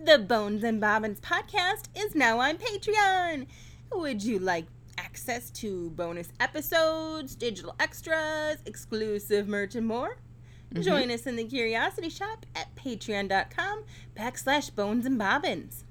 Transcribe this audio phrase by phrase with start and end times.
[0.00, 3.48] The Bones and Bobbins podcast is now on Patreon.
[3.92, 10.18] Would you like access to bonus episodes, digital extras, exclusive merch, and more?
[10.72, 10.82] Mm-hmm.
[10.82, 13.82] Join us in the Curiosity Shop at patreon.com
[14.16, 15.84] backslash bones and bobbins.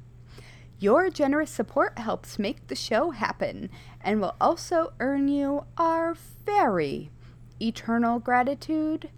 [0.79, 3.69] Your generous support helps make the show happen
[3.99, 6.15] and will also earn you our
[6.45, 7.11] very
[7.61, 9.09] eternal gratitude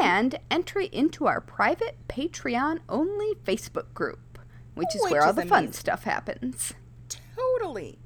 [0.00, 4.38] and entry into our private Patreon only Facebook group,
[4.74, 5.48] which is which where all the amazing.
[5.48, 6.74] fun stuff happens.
[7.36, 7.98] Totally.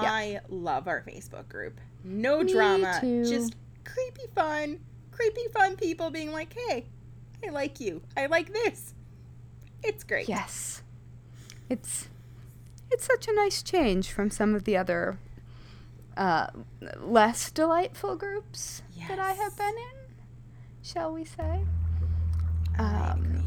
[0.00, 0.12] Yeah.
[0.12, 1.80] I love our Facebook group.
[2.04, 3.24] No Me drama, too.
[3.24, 6.86] just creepy fun, creepy fun people being like, "Hey,
[7.44, 8.02] I like you.
[8.16, 8.94] I like this."
[9.82, 10.28] It's great.
[10.28, 10.82] Yes.
[11.68, 12.08] It's
[12.90, 15.18] it's such a nice change from some of the other
[16.16, 16.48] uh,
[17.00, 19.08] less delightful groups yes.
[19.08, 19.95] that I have been in
[20.86, 21.64] shall we say?
[22.78, 23.42] Um,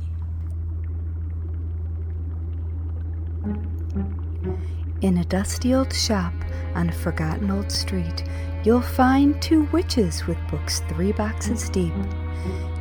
[5.02, 6.34] in a dusty old shop
[6.76, 8.26] on a forgotten old street,
[8.66, 11.94] you'll find two witches with books three boxes deep.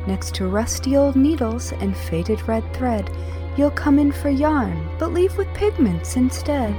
[0.07, 3.09] Next to rusty old needles and faded red thread,
[3.55, 6.73] you'll come in for yarn, but leave with pigments instead.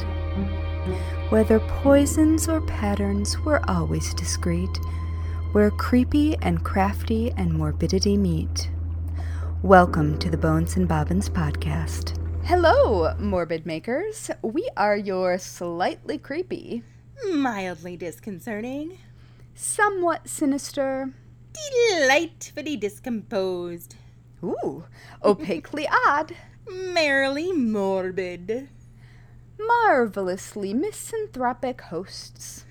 [1.30, 4.78] Whether poisons or patterns, we're always discreet
[5.52, 8.70] where creepy and crafty and morbidity meet.
[9.62, 12.16] Welcome to the Bones and Bobbins podcast.
[12.44, 14.30] Hello, morbid makers.
[14.42, 16.84] We are your slightly creepy,
[17.32, 18.98] mildly disconcerting,
[19.52, 21.10] somewhat sinister,
[21.52, 23.96] delightfully discomposed,
[24.44, 24.84] ooh,
[25.24, 26.32] opaquely odd,
[26.70, 28.68] merrily morbid,
[29.58, 32.66] marvelously misanthropic hosts.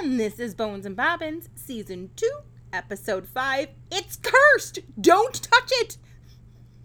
[0.00, 2.30] And this is Bones and Bobbins, Season 2,
[2.74, 3.68] Episode 5.
[3.90, 4.80] It's cursed!
[5.00, 5.96] Don't touch it!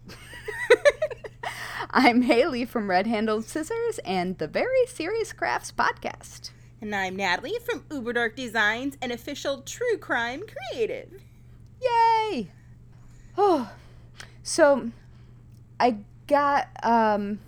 [1.89, 6.51] I'm Haley from Red Handled Scissors and the Very Serious Crafts podcast.
[6.79, 11.21] And I'm Natalie from Uber Dark Designs and official True Crime Creative.
[11.81, 12.47] Yay!
[13.37, 13.69] Oh,
[14.41, 14.91] so
[15.81, 17.39] I got um,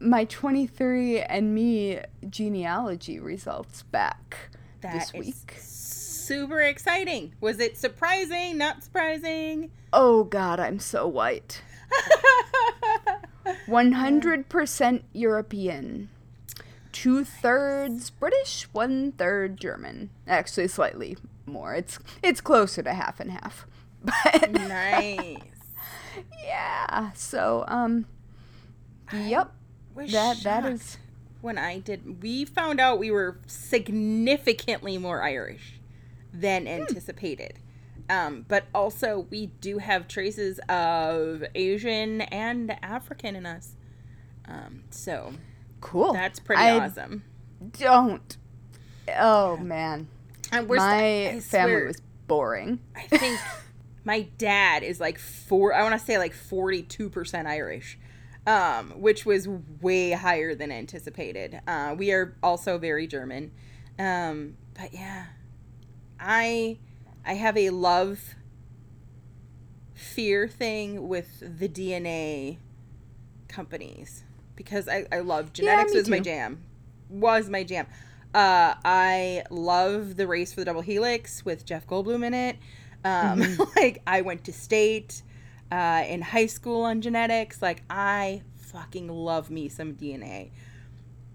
[0.00, 4.50] my 23andMe genealogy results back
[4.80, 5.54] that this week.
[6.30, 7.34] Super exciting.
[7.40, 8.56] Was it surprising?
[8.56, 9.72] Not surprising?
[9.92, 11.60] Oh God, I'm so white.
[13.66, 16.08] 100% European.
[16.92, 20.10] Two thirds British, one third German.
[20.28, 21.74] Actually, slightly more.
[21.74, 23.66] It's it's closer to half and half.
[24.04, 25.36] But nice.
[26.44, 27.10] yeah.
[27.14, 28.06] So um.
[29.12, 29.52] Yep.
[29.96, 30.44] That shocked.
[30.44, 30.96] that is
[31.40, 35.79] when I did, we found out we were significantly more Irish
[36.32, 36.68] than hmm.
[36.68, 37.58] anticipated.
[38.08, 43.76] Um, but also, we do have traces of Asian and African in us.
[44.46, 45.34] Um, so
[45.80, 46.12] cool.
[46.12, 47.22] That's pretty I awesome.
[47.78, 48.36] Don't.
[49.16, 50.08] Oh man,
[50.50, 52.80] and we're my st- family was boring.
[52.96, 53.38] I think
[54.04, 55.72] my dad is like four.
[55.72, 57.96] I want to say like forty-two percent Irish
[58.46, 59.48] um, which was
[59.80, 61.60] way higher than anticipated.
[61.66, 63.52] Uh, we are also very German,
[63.98, 65.26] um, but yeah,
[66.20, 66.78] I
[67.24, 68.34] I have a love
[69.94, 72.58] fear thing with the DNA
[73.48, 74.24] companies
[74.56, 76.62] because I, I love genetics yeah, was my jam
[77.10, 77.86] was my jam.
[78.32, 82.56] Uh, I love the race for the double helix with Jeff Goldblum in it.
[83.04, 83.62] Um, mm-hmm.
[83.76, 85.22] like I went to state
[85.72, 87.60] uh, in high school on genetics.
[87.60, 90.50] Like, I fucking love me some DNA.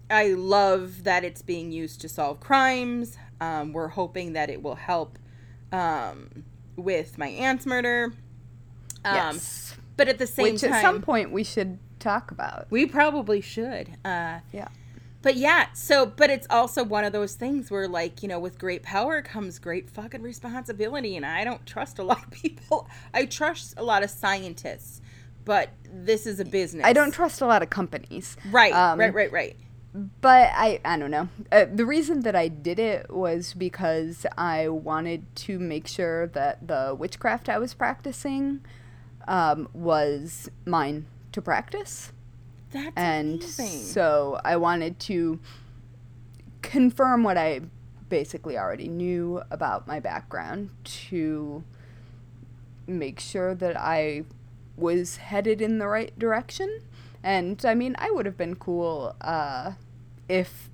[0.08, 3.18] I love that it's being used to solve crimes.
[3.40, 5.18] Um, we're hoping that it will help
[5.72, 6.44] um,
[6.76, 8.12] with my aunt's murder.
[9.04, 9.76] Um, yes.
[9.96, 12.66] But at the same Which time, at some point we should talk about.
[12.70, 13.88] We probably should.
[14.04, 14.68] Uh, yeah
[15.26, 18.60] but yeah, so but it's also one of those things where like, you know, with
[18.60, 22.88] great power comes great fucking responsibility and I don't trust a lot of people.
[23.12, 25.00] I trust a lot of scientists,
[25.44, 26.86] but this is a business.
[26.86, 28.36] I don't trust a lot of companies.
[28.52, 28.72] Right.
[28.72, 29.56] Um, right, right, right.
[30.20, 31.28] But I I don't know.
[31.50, 36.68] Uh, the reason that I did it was because I wanted to make sure that
[36.68, 38.60] the witchcraft I was practicing
[39.26, 42.12] um, was mine to practice.
[42.72, 43.82] That's and amazing.
[43.84, 45.40] so I wanted to
[46.60, 47.62] confirm what I
[48.08, 51.64] basically already knew about my background to
[52.86, 54.24] make sure that I
[54.76, 56.82] was headed in the right direction.
[57.22, 59.72] And I mean, I would have been cool uh,
[60.28, 60.70] if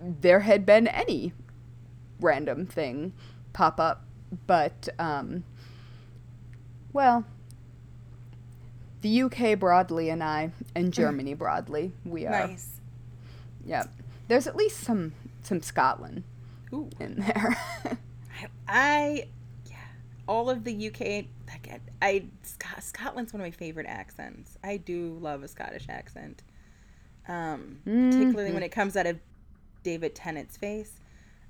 [0.00, 1.32] there had been any
[2.20, 3.12] random thing
[3.52, 4.04] pop up,
[4.46, 5.44] but um,
[6.92, 7.24] well,
[9.00, 12.48] the UK broadly and I, and Germany broadly, we are.
[12.48, 12.80] Nice.
[13.64, 13.92] Yep.
[14.28, 15.12] There's at least some
[15.42, 16.24] some Scotland
[16.72, 16.90] Ooh.
[17.00, 17.56] in there.
[18.68, 19.26] I,
[19.66, 19.76] yeah,
[20.26, 21.26] all of the UK.
[21.48, 22.24] Like, I
[22.80, 24.58] Scotland's one of my favorite accents.
[24.62, 26.42] I do love a Scottish accent,
[27.28, 29.18] um, particularly when it comes out of
[29.82, 30.92] David Tennant's face.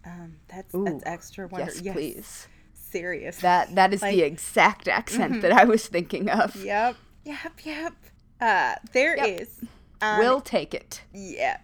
[0.04, 1.82] Um, that's Ooh, that's extra wonderful.
[1.82, 2.48] yes, please.
[2.74, 3.36] Serious.
[3.38, 6.56] That that is Like- the exact accent that I was thinking of.
[6.56, 6.96] Yep.
[7.24, 7.52] Yep.
[7.64, 7.92] Yep.
[8.40, 9.40] Uh, there Yep.
[9.42, 9.60] is.
[10.00, 11.02] Um, We'll take it.
[11.12, 11.58] Yeah.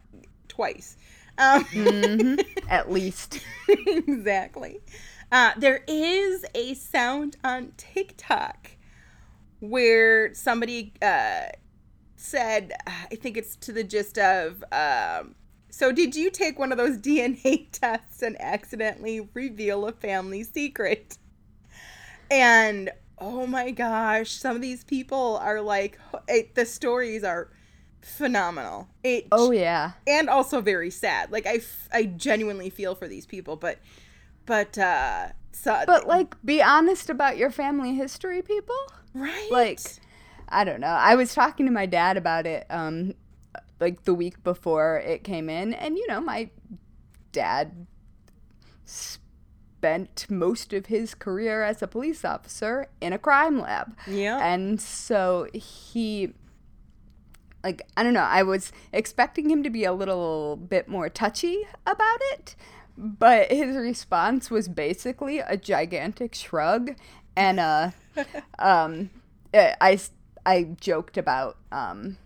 [0.49, 0.97] Twice.
[1.39, 2.45] Um, Mhm.
[2.69, 3.41] At least.
[3.69, 4.81] exactly.
[5.33, 8.71] Uh, there is a sound on TikTok
[9.61, 11.47] where somebody uh,
[12.25, 15.35] said, I think it's to the gist of, um,
[15.71, 21.19] so did you take one of those DNA tests and accidentally reveal a family secret?
[22.31, 25.99] And oh my gosh, some of these people are like,
[26.29, 27.51] it, the stories are
[28.03, 28.89] phenomenal.
[29.03, 29.93] It Oh yeah.
[30.07, 31.31] and also very sad.
[31.31, 33.79] Like I, f- I genuinely feel for these people, but,
[34.47, 38.75] but, uh, so, But like be honest about your family history, people.
[39.15, 39.81] right, like,
[40.55, 40.87] I don't know.
[40.87, 43.15] I was talking to my dad about it um
[43.81, 46.51] like the week before it came in and you know, my
[47.33, 47.87] dad
[48.85, 53.97] spent most of his career as a police officer in a crime lab.
[54.07, 56.33] yeah, And so he
[57.63, 61.67] like I don't know, I was expecting him to be a little bit more touchy
[61.87, 62.55] about it,
[62.97, 66.95] but his response was basically a gigantic shrug
[67.37, 67.91] and uh
[68.59, 69.11] um
[69.53, 69.99] eh, I
[70.47, 72.19] I joked about um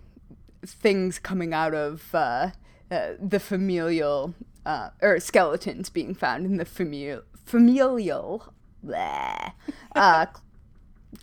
[0.65, 2.51] things coming out of uh,
[2.91, 4.35] uh the familial
[4.67, 8.53] uh, or skeletons being found in the familial familial
[8.85, 9.53] bleh,
[9.95, 10.27] uh,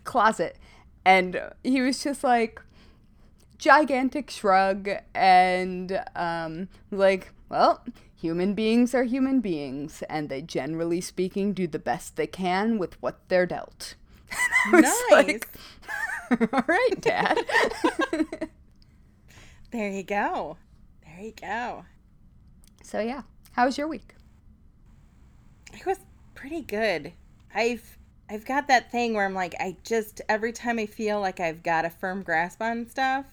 [0.03, 0.57] closet.
[1.05, 2.61] And he was just like
[3.57, 11.53] gigantic shrug and um like well human beings are human beings and they generally speaking
[11.53, 13.95] do the best they can with what they're dealt
[14.71, 15.01] nice.
[15.11, 15.47] like,
[16.53, 17.39] all right dad
[19.71, 20.57] there you go,
[21.03, 21.85] there you go.
[22.83, 23.21] so yeah
[23.53, 24.15] how was your week
[25.73, 25.99] It was
[26.33, 27.13] pretty good.
[27.53, 27.97] I've
[28.29, 31.61] I've got that thing where I'm like, I just every time I feel like I've
[31.63, 33.25] got a firm grasp on stuff,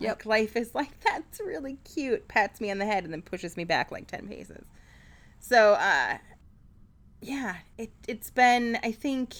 [0.00, 0.10] Yep.
[0.10, 3.56] like life is like that's really cute, pats me on the head and then pushes
[3.56, 4.64] me back like ten paces.
[5.40, 6.18] So, uh,
[7.22, 9.34] yeah, it it's been I think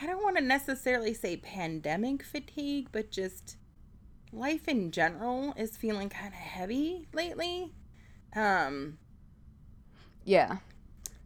[0.00, 3.56] I don't want to necessarily say pandemic fatigue, but just
[4.32, 7.72] life in general is feeling kind of heavy lately.
[8.34, 8.98] Um,
[10.24, 10.58] yeah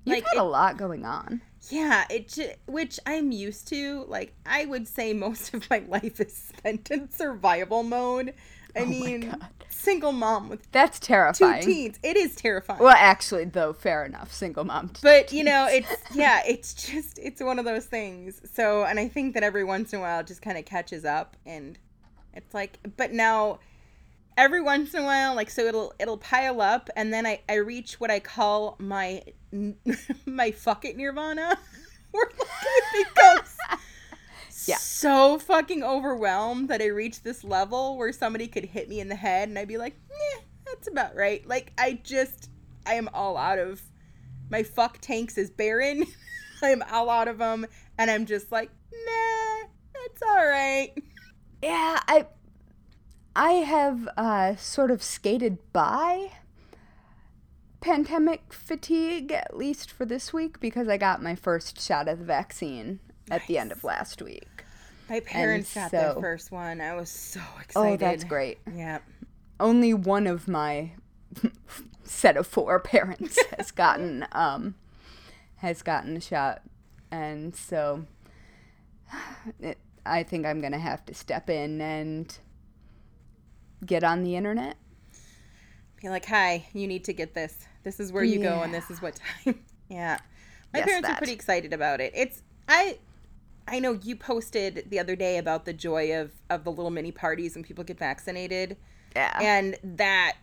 [0.04, 4.04] you've Like, had it- a lot going on Yeah, it which I'm used to.
[4.08, 8.34] Like I would say most of my life is spent in survival mode.
[8.76, 9.34] I Oh mean,
[9.68, 11.62] single mom with that's terrifying.
[11.62, 11.98] two teens.
[12.02, 12.80] It is terrifying.
[12.80, 17.40] well actually though fair enough single mom but you know, it's yeah, it's just it's
[17.42, 18.40] one of those things.
[18.52, 21.04] So, and I think that every once in a while it just kind of catches
[21.04, 21.78] up and
[22.34, 23.58] it's like but now
[24.36, 27.54] every once in a while like so it'll it'll pile up and then I I
[27.56, 29.22] reach what I call my
[30.26, 31.58] my fuck it nirvana
[32.12, 33.56] where like it becomes
[34.66, 34.76] Yeah.
[34.76, 39.16] so fucking overwhelmed that I reached this level where somebody could hit me in the
[39.16, 41.46] head and I'd be like, yeah, that's about right.
[41.46, 42.50] Like I just
[42.86, 43.82] I am all out of
[44.50, 46.04] my fuck tanks is barren.
[46.62, 47.66] I'm all out of them
[47.98, 50.92] and I'm just like, nah, that's all right.
[51.62, 52.26] Yeah, I
[53.36, 56.32] I have uh, sort of skated by
[57.80, 62.24] pandemic fatigue at least for this week because I got my first shot of the
[62.24, 63.00] vaccine
[63.30, 64.49] at the end of last week.
[65.10, 66.80] My parents got their first one.
[66.80, 67.94] I was so excited.
[67.94, 68.58] Oh, that's great.
[68.72, 69.00] Yeah.
[69.58, 70.92] Only one of my
[72.04, 74.74] set of four parents has gotten um
[75.56, 76.62] has gotten a shot
[77.10, 78.06] and so
[79.60, 82.36] it, I think I'm going to have to step in and
[83.84, 84.76] get on the internet
[86.00, 87.66] Be like, hi, you need to get this.
[87.82, 89.60] This is where you go and this is what time.
[89.88, 90.18] yeah.
[90.72, 92.12] My Yes, parents are pretty excited about it.
[92.14, 92.98] It's I
[93.68, 97.12] I know you posted the other day about the joy of of the little mini
[97.12, 98.76] parties when people get vaccinated.
[99.14, 99.36] Yeah.
[99.40, 100.36] And that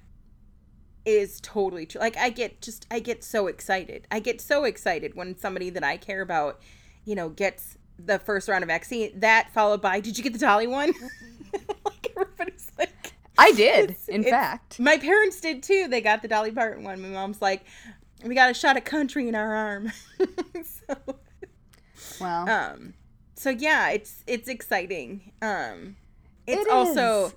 [1.06, 2.02] is totally true.
[2.02, 4.08] Like I get just I get so excited.
[4.12, 6.60] I get so excited when somebody that I care about,
[7.06, 9.20] you know, gets the first round of vaccine.
[9.20, 10.94] That followed by, did you get the Dolly one?
[11.86, 14.80] like everybody's like I did, It's- in it's- fact.
[14.80, 15.88] My parents did too.
[15.88, 17.02] They got the Dolly Parton one.
[17.02, 17.66] My mom's like,
[18.26, 19.92] we got a shot of country in our arm.
[20.64, 20.96] so,
[22.20, 22.94] Well, um,
[23.38, 25.32] so yeah, it's it's exciting.
[25.41, 25.96] Um,
[26.48, 27.32] it's it also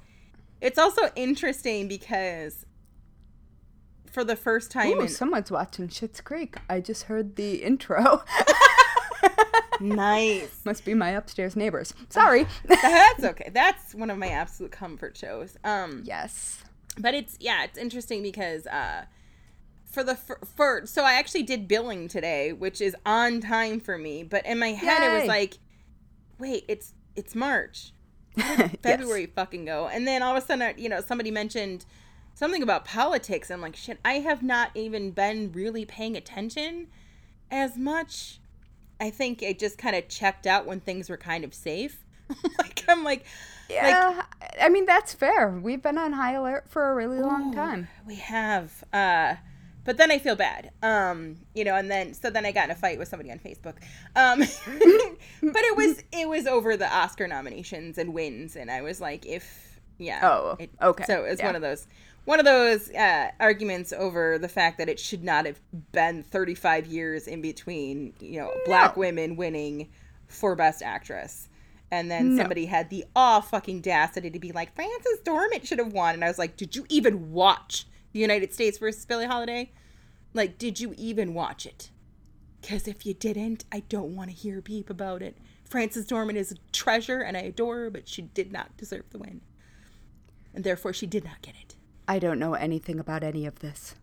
[0.60, 2.64] it's also interesting because
[4.10, 6.56] for the first time Ooh, in someone's watching Schitt's Creek.
[6.68, 8.22] I just heard the intro.
[9.80, 10.60] nice.
[10.64, 11.92] Must be my upstairs neighbors.
[12.08, 12.46] Sorry.
[12.64, 13.50] That's okay.
[13.52, 15.56] That's one of my absolute comfort shows.
[15.64, 16.64] Um Yes.
[16.98, 19.04] But it's yeah, it's interesting because uh
[19.84, 23.98] for the for, for so I actually did billing today, which is on time for
[23.98, 25.10] me, but in my head Yay.
[25.10, 25.58] it was like
[26.40, 27.92] wait, it's it's March.
[28.82, 29.30] February yes.
[29.34, 29.88] fucking go?
[29.88, 31.84] And then all of a sudden, you know, somebody mentioned
[32.34, 33.50] something about politics.
[33.50, 36.86] I'm like, shit, I have not even been really paying attention
[37.50, 38.40] as much.
[39.00, 42.04] I think it just kind of checked out when things were kind of safe.
[42.58, 43.24] like I'm like,
[43.68, 44.22] yeah.
[44.40, 45.50] Like, I mean that's fair.
[45.50, 47.88] We've been on high alert for a really long time.
[48.06, 48.84] We have.
[48.92, 49.36] Uh,
[49.84, 50.70] but then I feel bad.
[50.82, 53.38] Um, you know, and then so then I got in a fight with somebody on
[53.38, 53.76] Facebook.
[54.16, 54.38] Um,
[55.42, 59.26] but it was it was over the Oscar nominations and wins, and I was like,
[59.26, 61.04] if yeah, oh, it, okay.
[61.04, 61.46] So it was yeah.
[61.46, 61.86] one of those
[62.24, 65.58] one of those uh, arguments over the fact that it should not have
[65.92, 68.60] been 35 years in between, you know, no.
[68.66, 69.88] black women winning
[70.28, 71.48] for Best Actress.
[71.90, 72.42] And then no.
[72.42, 76.14] somebody had the aw fucking audacity to be like, Frances Dormant should have won.
[76.14, 79.72] And I was like, did you even watch the United States versus Billie Holiday?
[80.34, 81.90] Like, did you even watch it?
[82.60, 85.36] Because if you didn't, I don't want to hear beep about it.
[85.64, 89.18] Frances Dorman is a treasure and I adore her, but she did not deserve the
[89.18, 89.40] win.
[90.54, 91.76] And therefore, she did not get it.
[92.08, 93.94] I don't know anything about any of this.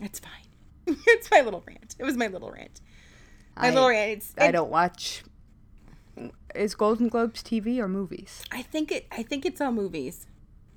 [0.00, 0.96] It's fine.
[1.06, 1.94] it's my little rant.
[1.98, 2.80] It was my little rant.
[3.56, 4.10] My I, little rant.
[4.10, 5.22] It's, I don't watch.
[6.54, 8.42] Is Golden Globes TV or movies?
[8.50, 9.06] I think it.
[9.12, 10.26] I think it's all movies.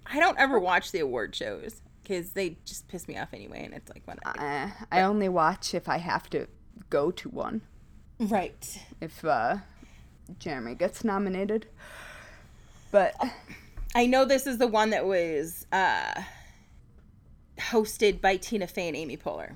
[0.05, 3.73] I don't ever watch the award shows because they just piss me off anyway, and
[3.73, 6.47] it's like when I, uh, I only watch if I have to
[6.89, 7.61] go to one.
[8.19, 8.81] Right.
[9.01, 9.57] If uh,
[10.39, 11.67] Jeremy gets nominated,
[12.91, 13.13] but
[13.95, 16.21] I know this is the one that was uh,
[17.59, 19.55] hosted by Tina Fey and Amy Poehler,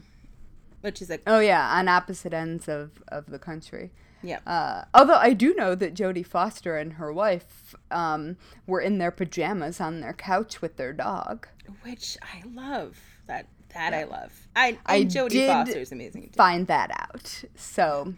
[0.82, 3.92] which is like oh yeah, on opposite ends of of the country.
[4.24, 4.40] Yeah.
[4.46, 8.38] Uh, although I do know that Jodie Foster and her wife um,
[8.68, 11.48] were in their pajamas on their couch with their dog,
[11.84, 13.00] which I love.
[13.28, 14.00] That that yeah.
[14.00, 14.48] I love.
[14.56, 16.24] I I Jodie Foster's amazing.
[16.24, 16.38] Too.
[16.38, 17.44] Find that out.
[17.56, 18.14] So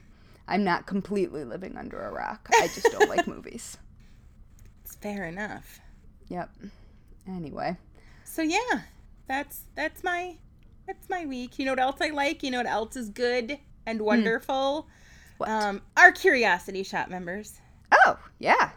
[0.47, 2.49] I'm not completely living under a rock.
[2.53, 3.77] I just don't like movies.
[4.83, 5.79] It's fair enough.
[6.27, 6.49] Yep.
[7.27, 7.77] Anyway.
[8.25, 8.81] So yeah,
[9.27, 10.37] that's that's my
[10.87, 11.59] that's my week.
[11.59, 12.43] You know what else I like?
[12.43, 14.05] You know what else is good and hmm.
[14.05, 14.87] wonderful?
[15.43, 15.63] What?
[15.63, 17.59] Um, our Curiosity Shop members.
[17.91, 18.71] Oh yeah.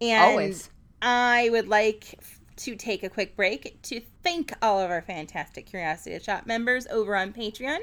[0.00, 0.70] And Always.
[1.00, 2.18] I would like
[2.56, 7.14] to take a quick break to thank all of our fantastic Curiosity Shop members over
[7.16, 7.78] on Patreon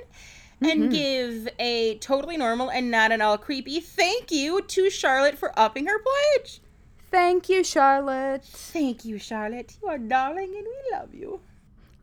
[0.62, 0.90] and mm-hmm.
[0.90, 5.88] give a totally normal and not at all creepy thank you to Charlotte for upping
[5.88, 6.62] her pledge.
[7.12, 8.44] Thank you, Charlotte.
[8.44, 9.78] Thank you, Charlotte.
[9.82, 11.40] You are darling and we love you.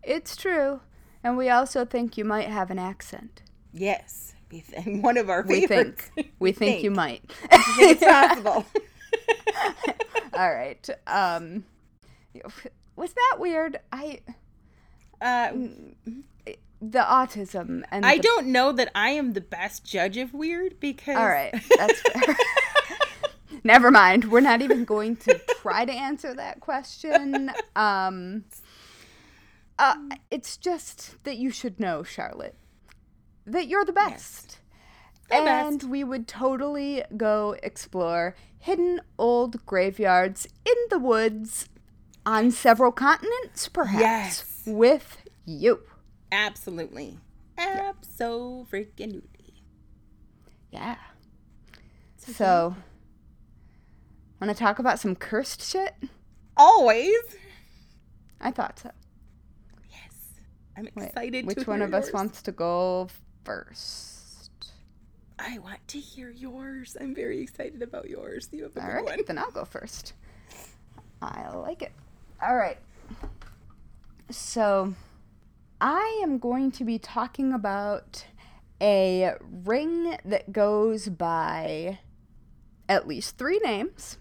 [0.02, 0.80] It's true.
[1.22, 3.42] And we also think you might have an accent.
[3.72, 4.34] Yes.
[4.86, 6.10] One of our favorites.
[6.16, 6.84] We think, we think, think.
[6.84, 7.22] you might.
[7.30, 8.66] think it's possible.
[10.34, 10.88] All right.
[11.06, 11.64] Um,
[12.96, 13.80] was that weird?
[13.92, 14.20] I.
[15.20, 15.52] Uh,
[16.80, 18.22] the autism and I the...
[18.22, 21.16] don't know that I am the best judge of weird because.
[21.16, 22.36] All right, that's fair.
[23.64, 24.30] Never mind.
[24.32, 27.52] We're not even going to try to answer that question.
[27.76, 28.44] Um,
[29.78, 29.94] uh,
[30.30, 32.56] it's just that you should know, Charlotte,
[33.46, 34.58] that you're the best.
[35.28, 35.90] The and best.
[35.90, 41.68] we would totally go explore hidden old graveyards in the woods
[42.24, 44.62] on several continents, perhaps, yes.
[44.66, 45.80] with you.
[46.30, 47.18] Absolutely.
[47.58, 49.18] Absolutely.
[50.70, 50.96] Yeah.
[52.16, 52.76] So,
[54.42, 55.94] Want to talk about some cursed shit?
[56.56, 57.16] Always.
[58.40, 58.90] I thought so.
[59.88, 60.32] Yes.
[60.76, 62.08] I'm excited Wait, Which one of yours.
[62.08, 63.06] us wants to go
[63.44, 64.72] first?
[65.38, 66.96] I want to hear yours.
[67.00, 68.48] I'm very excited about yours.
[68.52, 69.18] You have a All good right, one.
[69.26, 70.12] Then I'll go first.
[71.20, 71.92] I like it.
[72.40, 72.78] All right.
[74.30, 74.94] So,
[75.80, 78.24] I am going to be talking about
[78.80, 79.34] a
[79.64, 81.98] ring that goes by
[82.88, 84.18] at least three names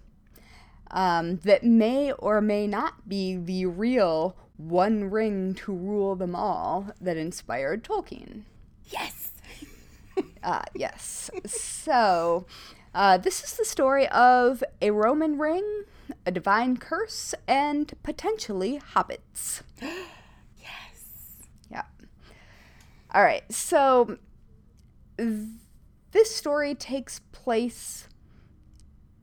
[0.92, 6.88] um, that may or may not be the real one ring to rule them all
[7.00, 8.44] that inspired Tolkien.
[8.92, 9.32] Yes.
[10.44, 11.30] uh, yes.
[11.46, 12.46] So,
[12.94, 15.84] uh, this is the story of a Roman ring,
[16.26, 19.62] a divine curse, and potentially hobbits.
[19.82, 21.38] yes.
[21.70, 21.84] Yeah.
[23.14, 23.50] All right.
[23.52, 24.18] So,
[25.18, 25.48] th-
[26.12, 28.08] this story takes place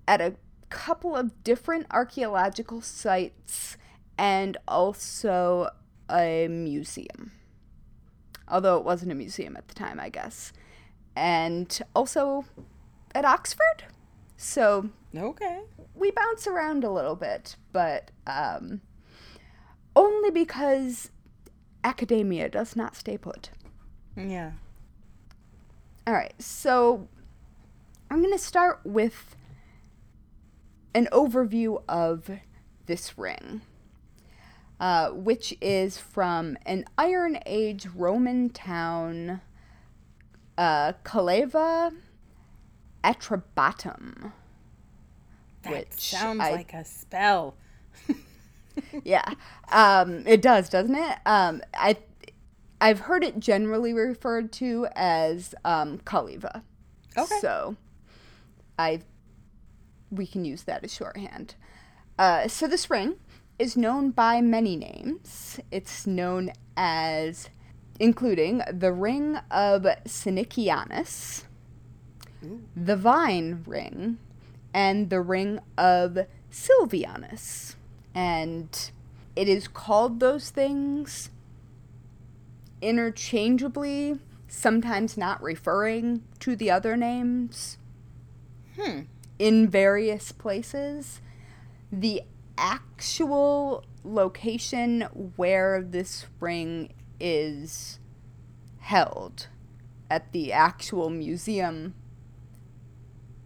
[0.07, 0.35] at a
[0.71, 3.77] couple of different archaeological sites
[4.17, 5.69] and also
[6.11, 7.33] a museum.
[8.51, 10.53] Although it wasn't a museum at the time, I guess.
[11.17, 12.45] And also
[13.15, 13.85] at Oxford.
[14.37, 15.61] So Okay.
[15.95, 18.81] we bounce around a little bit, but um,
[19.97, 21.11] only because
[21.83, 23.51] academia does not stay put.
[24.17, 24.53] Yeah.
[26.07, 27.09] All right, so
[28.11, 29.35] I'm going to start with
[30.95, 32.31] an overview of
[32.87, 33.61] this ring,
[34.81, 39.41] uh, which is from an Iron Age Roman town,
[40.57, 41.93] uh, Calleva
[43.03, 44.33] Atrebatum.
[45.63, 47.57] That Which sounds I- like a spell.
[49.05, 49.35] yeah,
[49.71, 51.19] um, it does, doesn't it?
[51.27, 51.97] Um, I,
[52.81, 56.63] I've heard it generally referred to as um, Calleva.
[57.17, 57.39] Okay.
[57.41, 57.77] So,
[58.79, 59.01] I,
[60.11, 61.57] we can use that as shorthand.
[62.19, 63.17] Uh, so this ring
[63.59, 65.59] is known by many names.
[65.71, 67.51] It's known as,
[67.99, 71.45] including the Ring of Senicianus,
[72.77, 74.19] the Vyne Ring,
[74.73, 76.19] and the Ring of
[76.51, 77.75] Silvianus.
[78.15, 78.91] And
[79.35, 81.31] it is called those things
[82.81, 87.77] interchangeably, sometimes not referring to the other names
[88.77, 89.01] Hmm.
[89.39, 91.21] in various places.
[91.91, 92.23] The
[92.59, 95.03] actual location
[95.37, 97.99] where this ring is
[98.79, 99.49] held
[100.11, 101.95] at the actual museum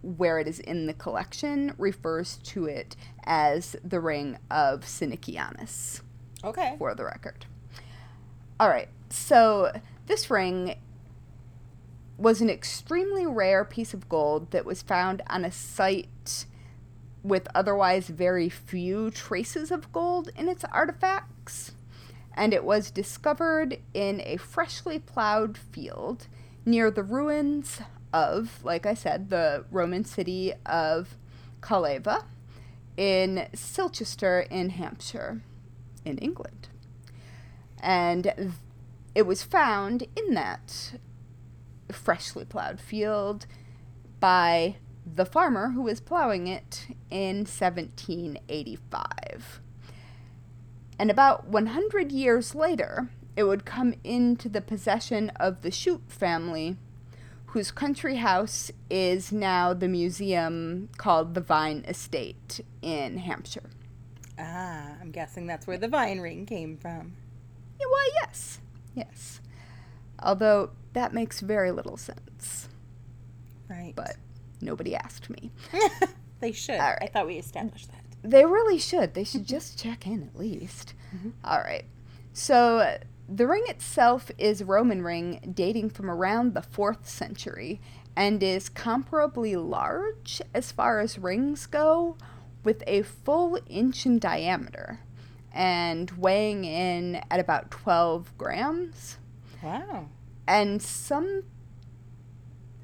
[0.02, 6.00] where it is in the collection refers to it as the ring of Senicianus
[6.45, 6.75] Okay.
[6.78, 7.47] for the record.
[8.59, 9.73] All right, so
[10.07, 10.76] this ring
[12.19, 16.09] was an extremely rare piece of gold that was found on a site
[17.23, 21.73] with otherwise very few traces of gold in its artifacts.
[22.35, 26.26] And it was discovered in a freshly plowed field
[26.65, 27.80] near the ruins
[28.13, 31.17] of, like I said, the Roman city of
[31.61, 32.25] Calleva
[32.97, 35.41] in Silchester in Hampshire
[36.04, 36.69] in England.
[37.80, 38.54] And
[39.15, 40.95] it was found in that
[41.91, 43.47] freshly plowed field
[44.21, 49.60] by the farmer who was plowing it in 1785.
[50.99, 56.76] And about 100 years later, it would come into the possession of the Chute family,
[57.47, 63.71] whose country house is now the museum called the Vyne Estate in Hampshire.
[64.38, 67.15] Ah, I'm guessing that's where the Vyne ring came from.
[67.80, 68.60] Yeah, why, yes.
[68.95, 69.41] Yes.
[70.19, 72.69] Although that makes very little sense,
[73.69, 73.93] Right.
[73.97, 74.17] but
[74.63, 75.51] nobody asked me.
[76.41, 76.79] they should.
[76.79, 78.05] All I thought we established that.
[78.23, 79.15] They really should.
[79.15, 80.95] They should just check in at least.
[81.15, 81.31] Mm-hmm.
[81.45, 81.85] All right.
[82.33, 82.99] So
[83.29, 87.81] the ring itself is a Roman ring dating from around the 4th century
[88.17, 92.17] and is comparably large as far as rings go,
[92.65, 95.01] with a full inch in diameter
[95.53, 99.19] and weighing in at about 12 grams.
[99.63, 100.09] Wow.
[100.47, 101.45] And some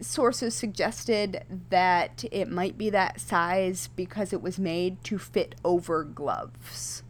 [0.00, 6.04] sources suggested that it might be that size because it was made to fit over
[6.04, 7.02] gloves.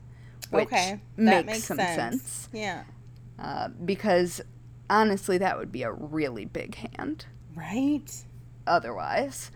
[0.50, 1.00] Which okay.
[1.16, 2.22] makes, makes some sense.
[2.22, 2.48] sense.
[2.52, 2.84] Yeah.
[3.38, 4.40] Uh, because
[4.88, 8.24] honestly, that would be a really big hand Right.
[8.66, 9.50] otherwise.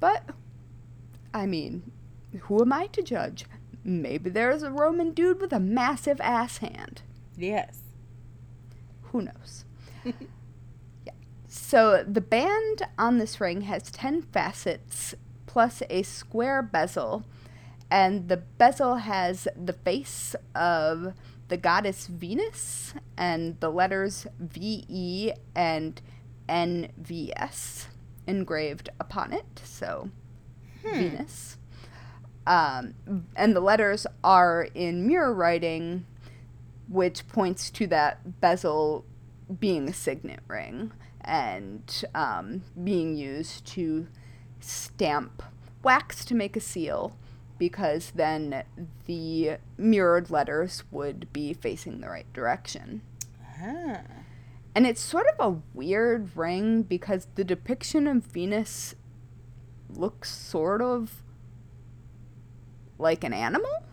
[0.00, 0.24] But,
[1.32, 1.92] I mean,
[2.42, 3.46] who am I to judge?
[3.84, 7.02] Maybe there's a Roman dude with a massive ass hand.
[7.36, 7.78] Yes.
[9.12, 9.64] Who knows?
[11.66, 15.14] So the band on this ring has 10 facets
[15.46, 17.24] plus a square bezel,
[17.90, 21.14] and the bezel has the face of
[21.48, 26.02] the goddess Venus and the letters VE and
[26.50, 27.86] NVS
[28.26, 29.62] engraved upon it.
[29.64, 30.10] So
[30.82, 31.56] Venus.
[32.46, 32.94] Um,
[33.36, 36.04] and the letters are in mirror writing,
[36.90, 39.06] which points to that bezel
[39.58, 40.92] being a signet ring
[41.24, 44.06] and um, being used to
[44.60, 45.42] stamp
[45.82, 47.16] wax to make a seal
[47.58, 48.64] because then
[49.06, 53.02] the mirrored letters would be facing the right direction.
[53.62, 54.00] Ah.
[54.74, 58.96] And it's sort of a weird ring because the depiction of Venus
[59.88, 61.22] looks sort of
[62.98, 63.84] like an animal.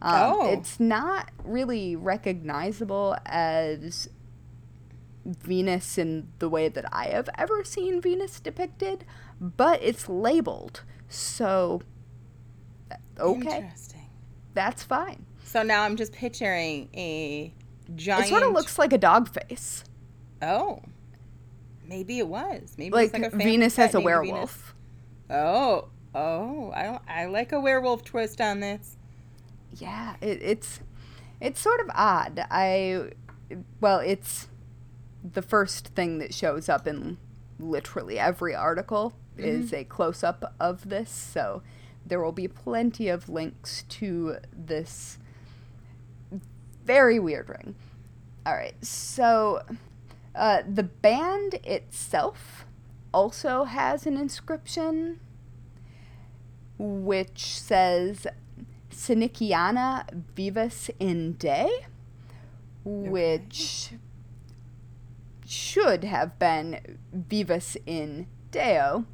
[0.00, 0.52] Um, Oh.
[0.52, 4.08] It's not really recognizable as
[5.24, 9.04] Venus in the way that I have ever seen Venus depicted,
[9.40, 10.82] but it's labeled.
[11.08, 11.82] So
[12.90, 13.56] uh, Okay.
[13.58, 14.10] Interesting.
[14.54, 15.26] That's fine.
[15.44, 17.52] So now I'm just picturing a
[17.94, 18.26] giant.
[18.26, 19.84] It sort of looks like a dog face.
[20.40, 20.82] Oh.
[21.86, 22.74] Maybe it was.
[22.78, 24.74] Maybe like, like Venus has a werewolf.
[25.28, 25.42] Venus.
[25.44, 25.88] Oh.
[26.14, 28.98] Oh, I I like a werewolf twist on this.
[29.74, 30.80] Yeah, it, it's
[31.40, 32.44] it's sort of odd.
[32.50, 33.12] I
[33.80, 34.48] well, it's
[35.22, 37.18] the first thing that shows up in
[37.58, 39.48] literally every article mm-hmm.
[39.48, 41.62] is a close up of this, so
[42.04, 45.18] there will be plenty of links to this
[46.84, 47.74] very weird ring.
[48.44, 49.62] All right, so
[50.34, 52.64] uh, the band itself
[53.14, 55.20] also has an inscription
[56.78, 58.26] which says
[58.90, 61.36] Siniciana Vivus in
[62.84, 63.98] which okay.
[65.52, 69.04] Should have been Vivus in Deo,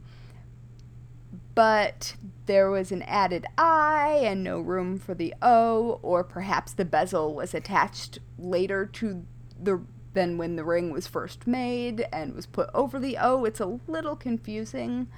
[1.54, 2.14] but
[2.46, 7.34] there was an added I and no room for the O, or perhaps the bezel
[7.34, 9.24] was attached later to
[9.60, 9.82] the
[10.14, 13.44] than when the ring was first made and was put over the O.
[13.44, 15.08] It's a little confusing.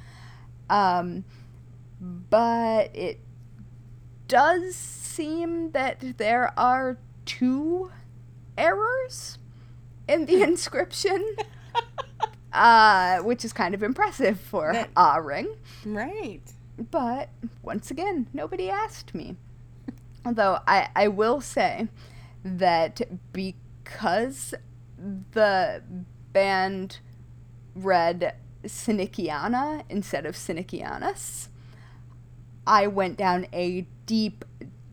[0.68, 1.24] Um,
[2.00, 3.20] but it
[4.26, 7.92] does seem that there are two
[8.56, 9.38] errors
[10.10, 11.36] in the inscription.
[12.52, 15.48] uh, which is kind of impressive for that, a ring.
[15.84, 16.42] Right.
[16.90, 17.28] But
[17.62, 19.36] once again, nobody asked me.
[20.24, 21.88] Although I, I will say
[22.44, 23.00] that
[23.32, 24.54] because
[25.32, 25.82] the
[26.32, 26.98] band
[27.74, 31.48] read Siniciana instead of Senicianus,
[32.66, 34.44] I went down a deep,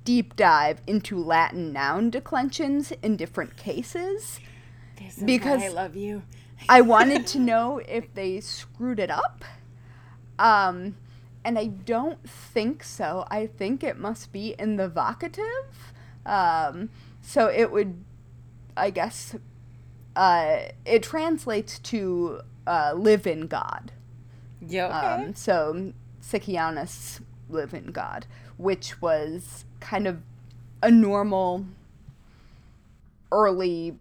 [0.04, 4.40] deep dive into Latin noun declensions in different cases.
[5.24, 6.24] Because I love you.
[6.70, 9.44] I wanted to know if they screwed it up.
[10.40, 10.96] Um,
[11.44, 13.26] and I don't think so.
[13.32, 15.66] I think it must be in the vocative.
[16.26, 16.90] Um,
[17.22, 18.04] so it would,
[18.76, 19.36] I guess,
[20.16, 23.94] uh, it translates to uh, live in God.
[24.62, 24.88] Yeah.
[24.88, 25.26] Okay.
[25.28, 28.26] Um, so Sicilianus live in God,
[28.58, 30.22] which was kind of
[30.84, 31.66] a normal
[33.32, 33.98] early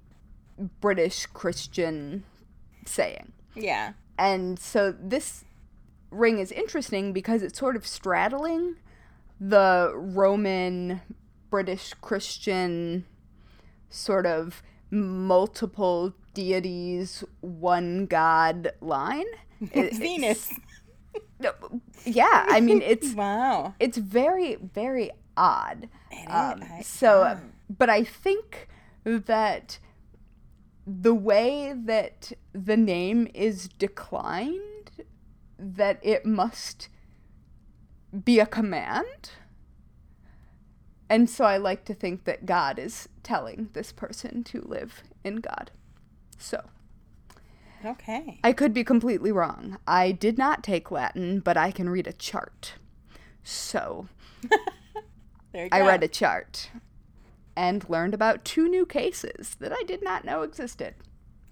[0.80, 2.24] British Christian
[2.84, 3.32] saying.
[3.54, 3.92] Yeah.
[4.18, 5.44] And so this
[6.10, 8.76] ring is interesting because it's sort of straddling
[9.40, 11.02] the Roman
[11.50, 13.04] British Christian
[13.90, 19.26] sort of multiple deities, one god line.
[19.60, 20.52] Venus.
[22.04, 23.74] yeah, I mean it's wow.
[23.80, 25.88] It's very very odd.
[26.28, 27.38] Um, so,
[27.68, 28.68] but I think
[29.04, 29.78] that
[30.86, 34.90] the way that the name is declined,
[35.58, 36.88] that it must
[38.24, 39.30] be a command.
[41.08, 45.36] And so I like to think that God is telling this person to live in
[45.36, 45.70] God.
[46.38, 46.64] So.
[47.84, 48.40] Okay.
[48.42, 49.78] I could be completely wrong.
[49.86, 52.74] I did not take Latin, but I can read a chart.
[53.42, 54.08] So.
[55.54, 56.70] I read a chart
[57.56, 60.94] and learned about two new cases that I did not know existed.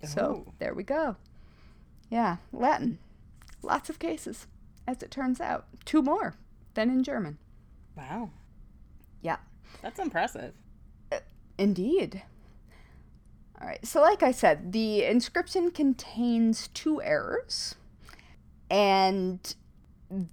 [0.02, 0.06] Oh.
[0.06, 1.16] So there we go.
[2.10, 2.98] Yeah, Latin.
[3.62, 4.46] Lots of cases,
[4.86, 5.66] as it turns out.
[5.84, 6.36] Two more
[6.74, 7.38] than in German.
[7.96, 8.30] Wow.
[9.22, 9.38] Yeah.
[9.80, 10.52] That's impressive.
[11.10, 11.20] Uh,
[11.56, 12.22] indeed.
[13.60, 13.84] All right.
[13.86, 17.76] So, like I said, the inscription contains two errors,
[18.70, 19.54] and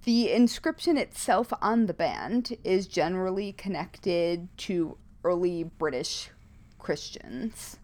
[0.04, 6.30] the inscription itself on the band is generally connected to early British
[6.78, 7.78] Christians.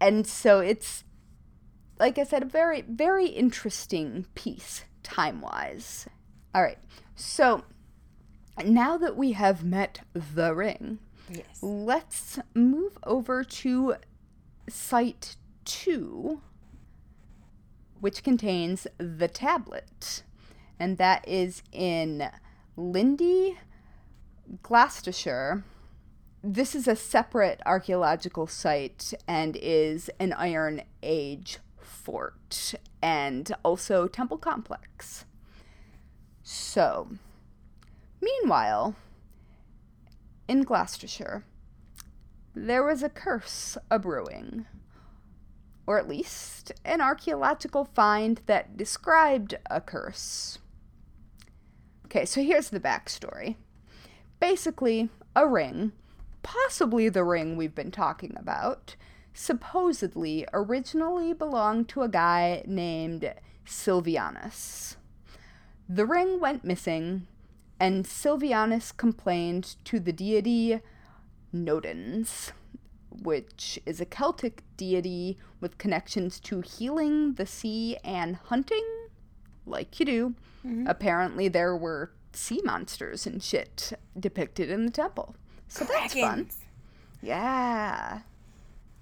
[0.00, 1.04] And so it's,
[1.98, 6.06] like I said, a very, very interesting piece time wise.
[6.54, 6.78] All right.
[7.14, 7.64] So
[8.64, 10.98] now that we have met the ring,
[11.30, 11.58] yes.
[11.62, 13.96] let's move over to
[14.68, 16.40] site two,
[18.00, 20.22] which contains the tablet.
[20.78, 22.28] And that is in
[22.76, 23.58] Lydney,
[24.62, 25.62] Gloucestershire,
[26.42, 34.38] this is a separate archaeological site and is an Iron Age fort and also temple
[34.38, 35.24] complex.
[36.42, 37.08] So,
[38.20, 38.96] meanwhile,
[40.48, 41.44] in Gloucestershire,
[42.54, 44.66] there was a curse a brewing,
[45.86, 50.58] or at least an archaeological find that described a curse.
[52.06, 53.56] Okay, so here's the backstory.
[54.40, 55.92] Basically, a ring
[56.42, 58.96] possibly the ring we've been talking about,
[59.34, 63.32] supposedly originally belonged to a guy named
[63.66, 64.96] Silvianus.
[65.88, 67.26] The ring went missing,
[67.80, 70.80] and Silvianus complained to the deity
[71.54, 72.52] Nodens,
[73.10, 78.86] which is a Celtic deity with connections to healing the sea and hunting,
[79.66, 80.34] like you do.
[80.66, 80.86] Mm-hmm.
[80.86, 85.36] Apparently, there were sea monsters and shit depicted in the temple.
[85.72, 86.50] So that's fun.
[87.22, 88.20] Yeah.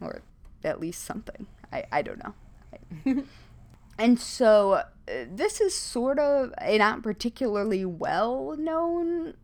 [0.00, 0.22] Or
[0.62, 1.48] at least something.
[1.72, 3.24] I, I don't know.
[3.98, 4.84] and so uh,
[5.28, 9.34] this is sort of a not particularly well known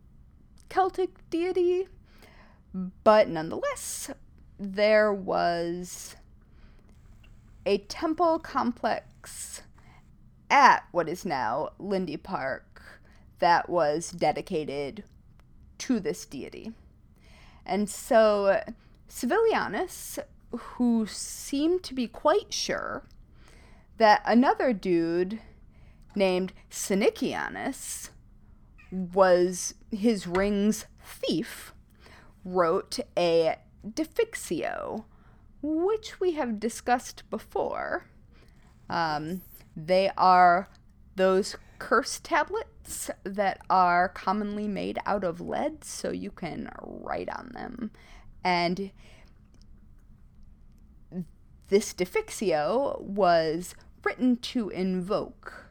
[0.69, 1.89] Celtic deity,
[3.03, 4.09] but nonetheless,
[4.57, 6.15] there was
[7.65, 9.63] a temple complex
[10.49, 13.01] at what is now Lydney Park
[13.39, 15.03] that was dedicated
[15.79, 16.71] to this deity.
[17.67, 18.63] And so
[19.09, 20.19] Silvianus,
[20.51, 23.03] who seemed to be quite sure
[23.97, 25.39] that another dude
[26.15, 28.09] named Senicianus
[28.91, 31.73] was his ring's thief,
[32.45, 35.03] wrote a defixio,
[35.61, 38.05] which we have discussed before.
[38.89, 39.41] Um,
[39.75, 40.69] they are
[41.17, 42.69] those curse tablets
[43.23, 47.91] that are commonly made out of lead, so you can write on them.
[48.43, 48.91] And
[51.67, 55.65] this defixio was written to invoke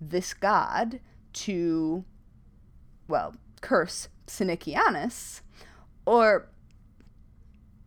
[0.00, 1.00] this god
[1.32, 2.04] to,
[3.08, 5.40] well, curse Senicianus,
[6.06, 6.48] or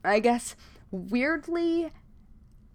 [0.03, 0.55] I guess
[0.91, 1.91] weirdly,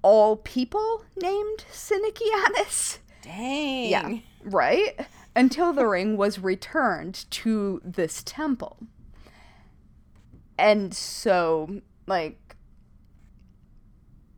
[0.01, 2.99] all people named Senicianus.
[3.23, 3.91] Dang.
[3.91, 4.99] Yeah, right?
[5.37, 8.79] Until the ring was returned to this temple.
[10.59, 12.57] And so, like,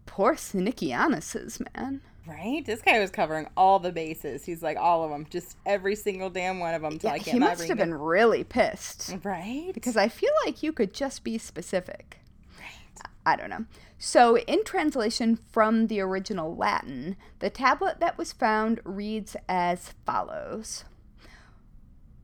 [0.05, 2.03] poor Senicianus's, man.
[2.26, 2.64] Right?
[2.64, 4.44] This guy was covering all the bases.
[4.44, 6.98] He's like all of them, just every single damn one of them.
[7.03, 9.70] Yeah, he must have been really pissed, right?
[9.72, 12.18] Because I feel like you could just be specific.
[12.59, 13.09] Right.
[13.24, 13.64] I don't know.
[14.02, 20.86] So, in translation from the original Latin, the tablet that was found reads as follows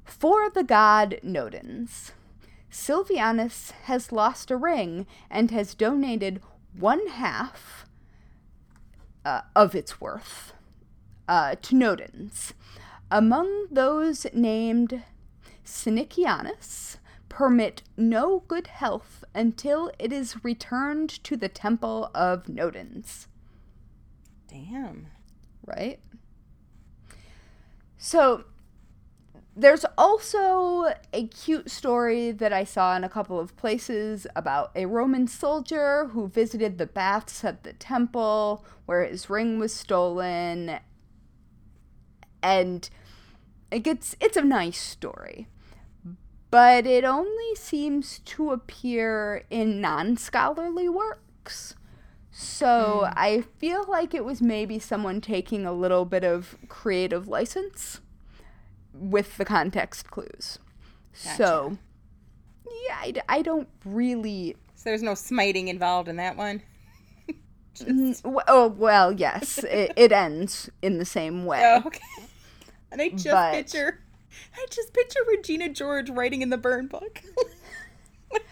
[0.06, 2.12] For the god Nodens,
[2.70, 6.40] Silvianus has lost a ring and has donated
[6.72, 7.84] one half
[9.26, 10.54] uh, of its worth
[11.28, 12.54] uh, to Nodens.
[13.10, 15.02] Among those named
[15.62, 16.96] Senicianus,
[17.36, 23.26] permit no good health until it is returned to the temple of Nodens.
[24.48, 25.08] Damn.
[25.66, 26.00] Right?
[27.98, 28.44] So,
[29.54, 34.86] there's also a cute story that I saw in a couple of places about a
[34.86, 40.78] Roman soldier who visited the baths at the temple where his ring was stolen.
[42.42, 42.88] And
[43.70, 45.48] it gets it's a nice story
[46.50, 51.74] but it only seems to appear in non scholarly works.
[52.30, 53.12] So mm.
[53.16, 58.00] I feel like it was maybe someone taking a little bit of creative license
[58.92, 60.58] with the context clues.
[61.24, 61.36] Gotcha.
[61.36, 61.78] So,
[62.86, 64.56] yeah, I, I don't really.
[64.74, 66.62] So there's no smiting involved in that one?
[67.74, 68.22] Just...
[68.24, 69.58] Oh, well, yes.
[69.64, 71.60] it, it ends in the same way.
[71.84, 72.00] Oh, okay.
[72.92, 73.52] And I just but...
[73.52, 74.00] picture
[74.56, 77.22] I just picture Regina George writing in the burn book.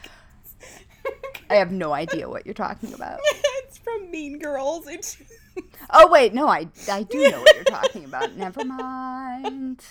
[1.50, 3.20] I have no idea what you're talking about.
[3.24, 4.86] it's from Mean Girls.
[4.86, 5.18] It's...
[5.90, 8.36] oh wait, no, I I do know what you're talking about.
[8.36, 9.82] Never mind.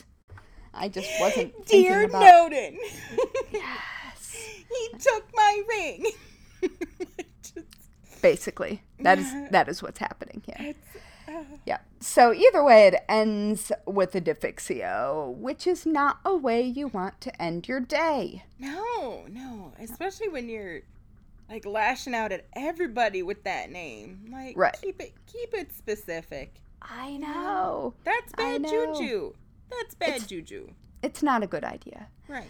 [0.73, 1.65] I just wasn't.
[1.67, 2.23] Dear about...
[2.23, 2.77] Noden.
[3.51, 4.35] yes.
[4.35, 6.05] He took my ring.
[7.41, 8.21] just...
[8.21, 10.57] Basically, that is that is what's happening here.
[10.59, 10.92] It's
[11.65, 11.79] yeah.
[11.99, 17.21] So either way, it ends with a defixio, which is not a way you want
[17.21, 18.43] to end your day.
[18.59, 19.73] No, no.
[19.79, 20.81] Especially when you're
[21.49, 24.25] like lashing out at everybody with that name.
[24.31, 24.77] Like right.
[24.81, 26.55] keep it keep it specific.
[26.81, 27.93] I know.
[28.03, 29.33] That's bad juju.
[29.69, 30.69] That's bad it's, juju.
[31.01, 32.07] It's not a good idea.
[32.27, 32.49] Right.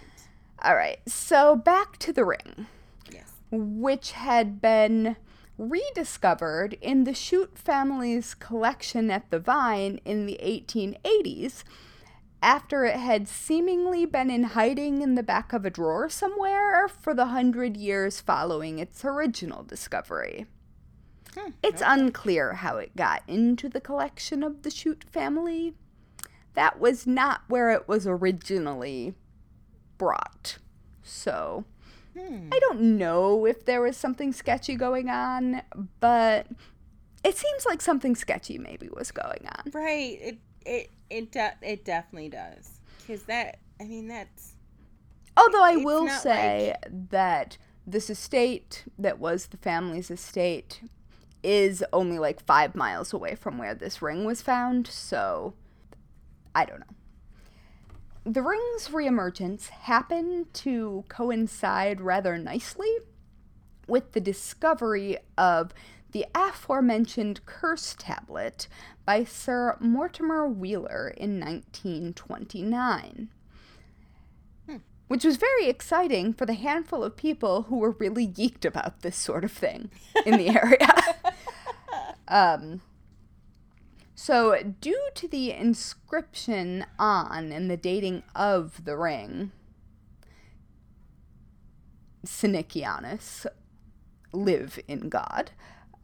[0.63, 0.99] All right.
[1.07, 2.67] So back to the ring.
[3.11, 3.31] Yes.
[3.51, 5.15] Which had been
[5.57, 11.63] rediscovered in the Chute family's collection at the Vyne in the 1880s
[12.41, 17.13] after it had seemingly been in hiding in the back of a drawer somewhere for
[17.13, 20.45] the hundred years following its original discovery.
[21.35, 21.91] Hmm, it's okay.
[21.91, 25.73] unclear how it got into the collection of the Chute family.
[26.53, 29.15] That was not where it was originally
[29.97, 30.57] brought.
[31.01, 31.63] So,
[32.17, 32.49] Hmm.
[32.51, 35.61] I don't know if there was something sketchy going on,
[35.99, 36.47] but
[37.23, 39.71] it seems like something sketchy maybe was going on.
[39.71, 40.19] Right.
[40.21, 42.79] It it it de- it definitely does.
[43.07, 44.53] Cuz that I mean that's
[45.35, 47.09] Although I will say like...
[47.09, 50.81] that this estate that was the family's estate
[51.41, 55.53] is only like five miles away from where this ring was found, so
[56.55, 56.85] I don't know.
[58.25, 62.97] The ring's reemergence happened to coincide rather nicely
[63.87, 65.73] with the discovery of
[66.11, 68.67] the aforementioned curse tablet
[69.05, 73.29] by Sir Mortimer Wheeler in 1929
[75.13, 79.15] which was very exciting for the handful of people who were really geeked about this
[79.15, 79.91] sort of thing
[80.25, 80.87] in the area.
[82.27, 82.81] um,
[84.23, 89.51] so, due to the inscription on and the dating of the ring,
[92.25, 93.45] Senicianus,
[94.31, 95.51] live in God.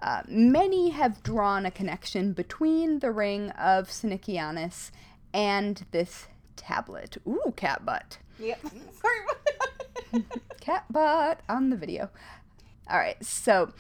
[0.01, 4.91] Uh, many have drawn a connection between the ring of Senicianus
[5.34, 6.27] and this
[6.58, 7.15] tablet.
[7.25, 8.17] Ooh, cat butt.
[8.38, 8.60] Yep.
[10.12, 10.25] Sorry.
[10.60, 12.10] cat butt on the video.
[12.89, 13.71] All right, so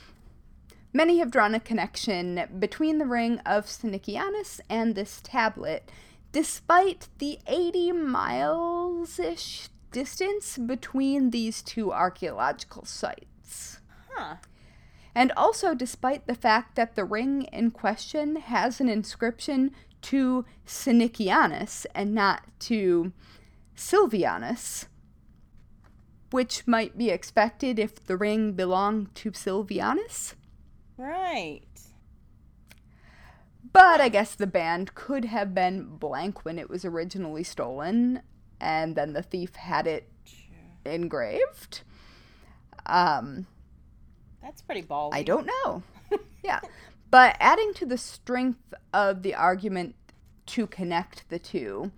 [0.93, 5.91] many have drawn a connection between the ring of Senicianus and this tablet,
[6.31, 13.79] despite the 80 miles ish distance between these two archaeological sites.
[14.11, 14.35] Huh.
[15.15, 19.71] And also, despite the fact that the ring in question has an inscription
[20.03, 23.11] to Senicianus and not to
[23.75, 24.85] Silvianus,
[26.31, 30.35] which might be expected if the ring belonged to Silvianus.
[30.99, 31.61] Right.
[33.71, 38.21] But I guess the band could have been blank when it was originally stolen,
[38.59, 40.09] and then the thief had it
[40.83, 41.83] engraved.
[42.85, 43.47] Um,
[44.41, 45.13] That's pretty ballsy.
[45.13, 45.83] I don't know.
[46.43, 46.59] yeah.
[47.09, 49.95] But adding to the strength of the argument
[50.47, 51.93] to connect the two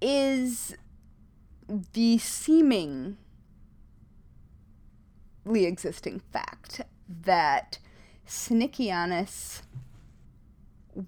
[0.00, 0.76] is
[1.94, 3.16] the seemingly
[5.48, 7.78] existing fact that
[8.26, 9.62] Senicianus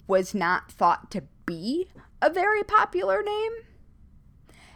[0.06, 1.88] was not thought to be
[2.22, 3.52] a very popular name.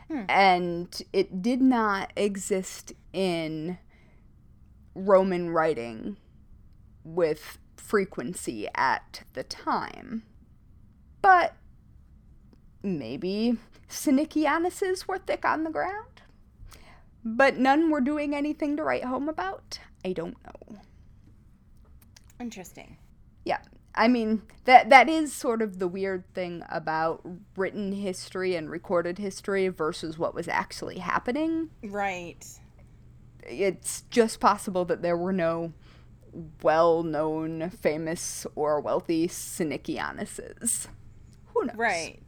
[0.08, 0.22] Hmm.
[0.28, 3.78] And it did not exist in
[4.94, 6.16] Roman writing
[7.04, 10.24] with frequency at the time.
[11.22, 11.54] But
[12.82, 13.56] maybe
[13.88, 16.22] Senicianuses were thick on the ground.
[17.24, 19.78] But none were doing anything to write home about.
[20.04, 20.78] I don't know.
[22.40, 22.96] Interesting.
[23.44, 23.60] Yeah.
[23.94, 27.24] I mean, that that is sort of the weird thing about
[27.56, 31.70] written history and recorded history versus what was actually happening.
[31.82, 32.44] Right.
[33.44, 35.72] It's just possible that there were no
[36.62, 40.88] well-known, famous, or wealthy Senicianuses.
[41.52, 41.76] Who knows?
[41.76, 42.20] Right.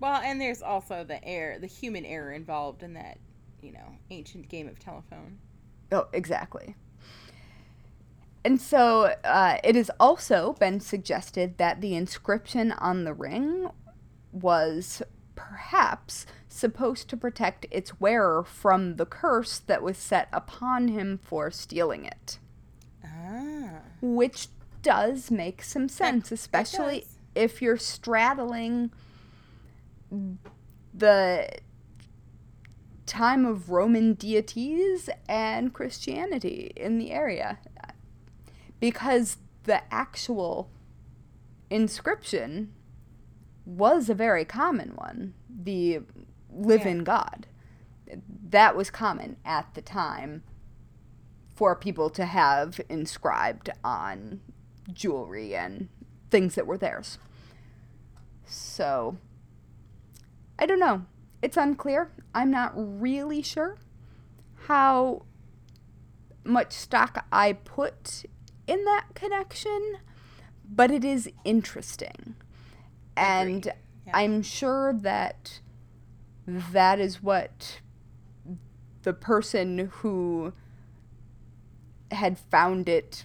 [0.00, 3.18] Well, and there's also the error, the human error involved in that,
[3.62, 5.38] you know, ancient game of telephone.
[5.90, 6.74] Oh, exactly.
[8.48, 13.68] And so uh, it has also been suggested that the inscription on the ring
[14.32, 15.02] was
[15.34, 21.50] perhaps supposed to protect its wearer from the curse that was set upon him for
[21.50, 22.38] stealing it.
[23.04, 23.80] Ah.
[24.00, 24.48] Which
[24.80, 28.90] does make some sense, especially if you're straddling
[30.94, 31.50] the
[33.04, 37.58] time of Roman deities and Christianity in the area.
[38.80, 40.70] Because the actual
[41.70, 42.72] inscription
[43.64, 46.00] was a very common one the
[46.50, 47.46] live in God.
[48.48, 50.42] That was common at the time
[51.54, 54.40] for people to have inscribed on
[54.92, 55.88] jewelry and
[56.30, 57.18] things that were theirs.
[58.46, 59.18] So,
[60.58, 61.04] I don't know.
[61.42, 62.10] It's unclear.
[62.34, 63.76] I'm not really sure
[64.66, 65.24] how
[66.44, 68.24] much stock I put
[68.68, 69.96] in that connection,
[70.68, 72.36] but it is interesting.
[73.16, 73.64] And
[74.06, 74.12] yeah.
[74.14, 75.60] I'm sure that
[76.46, 77.80] that is what
[79.02, 80.52] the person who
[82.10, 83.24] had found it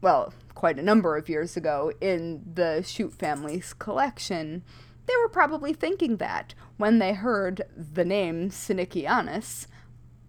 [0.00, 4.62] well, quite a number of years ago in the Chute family's collection,
[5.06, 9.66] they were probably thinking that when they heard the name Senicianus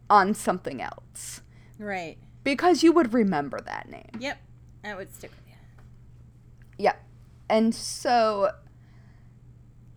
[0.10, 1.42] on something else.
[1.78, 2.18] Right.
[2.48, 4.10] Because you would remember that name.
[4.20, 4.38] Yep.
[4.86, 6.86] That would stick with you.
[6.86, 7.04] Yep.
[7.50, 8.52] And so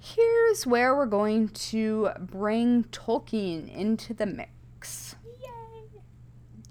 [0.01, 5.15] here's where we're going to bring Tolkien into the mix.
[5.41, 6.01] Yay.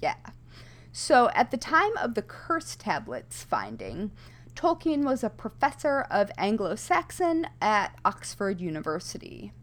[0.01, 0.15] Yeah.
[0.91, 4.11] So, at the time of the curse tablets finding,
[4.55, 9.53] Tolkien was a professor of Anglo Saxon at Oxford University.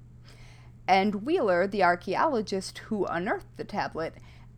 [0.88, 4.14] And Wheeler, the archaeologist who unearthed the tablet,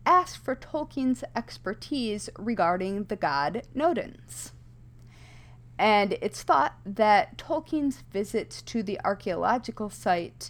[0.09, 4.53] asked for Tolkien's expertise regarding the god Nodens.
[5.77, 10.49] And it's thought that Tolkien's visits to the archaeological site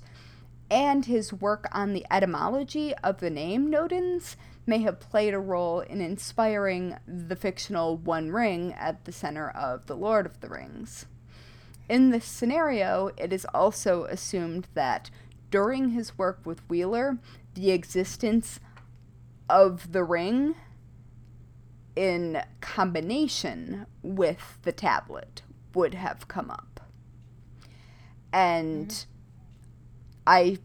[0.71, 5.81] and his work on the etymology of the name Nodens may have played a role
[5.81, 11.05] in inspiring the fictional One Ring at the center of The Lord of the Rings.
[11.89, 15.09] In this scenario, it is also assumed that
[15.51, 17.17] during his work with Wheeler,
[17.55, 18.61] the existence
[19.49, 20.55] of the ring
[21.95, 25.41] in combination with the tablet
[25.73, 26.79] would have come up.
[28.31, 29.09] And mm-hmm.
[30.27, 30.57] I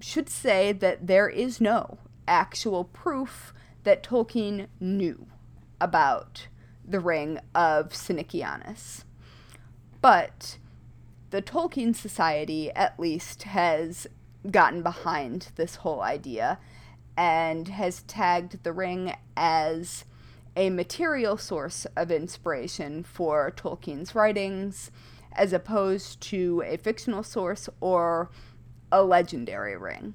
[0.00, 1.98] should say that there is no
[2.28, 3.52] actual proof
[3.84, 5.26] that Tolkien knew
[5.80, 6.48] about
[6.86, 9.04] the ring of Senicianus.
[10.00, 10.58] But
[11.30, 14.06] the Tolkien Society, at least, has
[14.50, 16.58] gotten behind this whole idea
[17.16, 20.04] and has tagged the ring as
[20.56, 24.90] a material source of inspiration for Tolkien's writings
[25.32, 28.30] as opposed to a fictional source or
[28.92, 30.14] a legendary ring.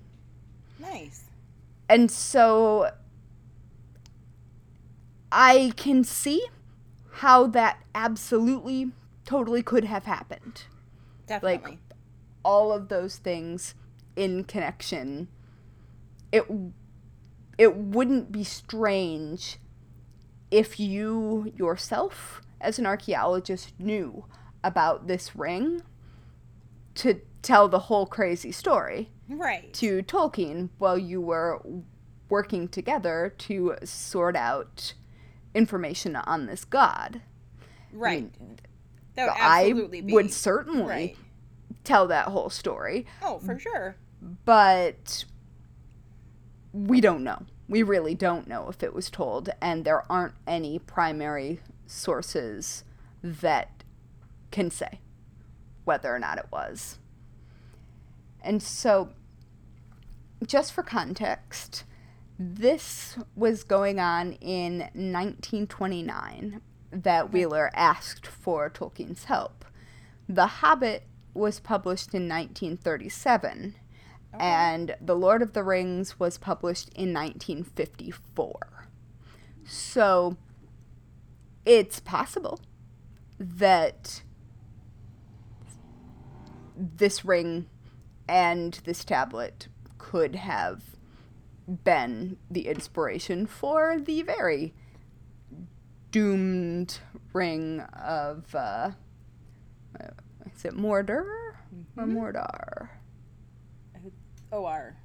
[0.80, 1.26] Nice.
[1.90, 2.92] And so
[5.32, 6.46] I can see
[7.12, 8.92] how that absolutely
[9.26, 10.64] totally could have happened.
[11.28, 11.72] Definitely.
[11.72, 11.80] Like
[12.44, 13.76] all of those things
[14.16, 15.28] in connection.
[16.32, 16.46] It
[17.60, 19.58] it wouldn't be strange
[20.50, 24.26] if you yourself as an archaeologist knew
[24.64, 25.82] about this ring
[26.96, 31.62] to tell the whole crazy story right to Tolkien while you were
[32.30, 34.94] working together to sort out
[35.54, 37.22] information on this god.
[37.92, 38.32] Right.
[38.36, 38.60] I, mean,
[39.16, 40.14] that would absolutely I be.
[40.14, 41.18] would certainly right.
[41.84, 43.06] tell that whole story.
[43.22, 43.96] Oh, for sure.
[44.46, 45.26] But
[46.74, 47.44] we don't know.
[47.68, 52.84] We really don't know if it was told, and there aren't any primary sources
[53.24, 53.84] that
[54.52, 55.00] can say
[55.84, 57.00] whether or not it was.
[58.42, 59.10] And so,
[60.46, 61.84] just for context,
[62.38, 66.62] this was going on in 1929
[66.92, 67.34] that mm-hmm.
[67.34, 69.66] Wheeler asked for Tolkien's help.
[70.28, 71.04] The Hobbit
[71.34, 73.76] was published in 1937,
[74.34, 74.44] okay.
[74.44, 78.88] and The Lord of the Rings was published in 1954.
[79.66, 80.38] So
[81.66, 82.60] it's possible
[83.40, 84.24] that
[86.76, 87.68] this ring
[88.28, 89.68] and this tablet
[89.98, 90.84] could have
[91.84, 94.74] been the inspiration for the very
[96.12, 97.00] doomed
[97.34, 98.92] ring of uh,
[100.56, 101.54] is it Mordor
[101.96, 102.18] mm-hmm.
[102.18, 102.99] or
[104.52, 104.96] O-R.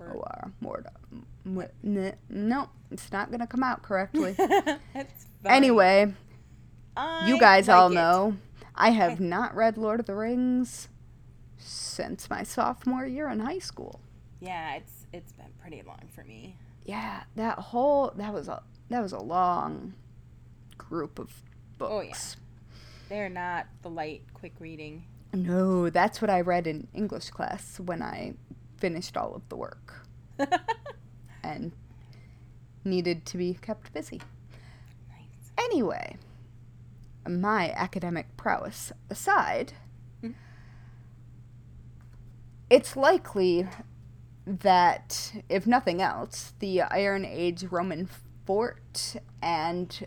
[0.00, 0.52] O-R.
[0.62, 2.12] Mordor.
[2.28, 4.36] no, it's not going to come out correctly.
[5.44, 6.12] anyway,
[6.96, 7.94] I you guys like all it.
[7.94, 8.36] know
[8.74, 10.88] I have not read Lord of the Rings
[11.56, 14.00] since my sophomore year in high school.
[14.40, 16.56] Yeah, it's it's been pretty long for me.
[16.84, 19.94] Yeah, that whole that was a that was a long
[20.76, 21.42] group of
[21.76, 21.92] books.
[21.92, 22.44] Oh yeah.
[23.08, 25.04] They're not the light quick reading.
[25.32, 28.34] No, that's what I read in English class when I
[28.78, 30.06] finished all of the work.
[31.42, 31.72] and
[32.84, 34.20] needed to be kept busy.
[35.08, 35.52] Nice.
[35.58, 36.16] Anyway,
[37.28, 39.72] my academic prowess aside,
[40.22, 40.32] mm-hmm.
[42.70, 43.68] it's likely
[44.46, 48.08] that, if nothing else, the Iron Age Roman
[48.46, 50.06] fort and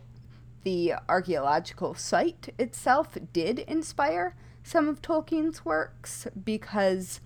[0.64, 7.20] the archaeological site itself did inspire some of Tolkien's works because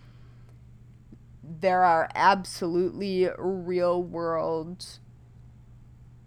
[1.60, 4.86] there are absolutely real world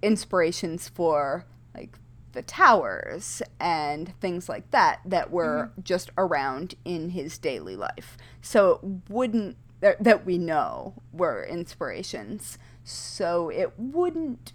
[0.03, 1.45] inspirations for
[1.75, 1.99] like
[2.33, 5.81] the towers and things like that that were mm-hmm.
[5.83, 8.17] just around in his daily life.
[8.41, 12.59] So it wouldn't that, that we know were inspirations.
[12.85, 14.53] So it wouldn't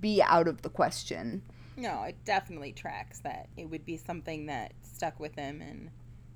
[0.00, 1.42] be out of the question.
[1.76, 5.90] No, it definitely tracks that it would be something that stuck with him and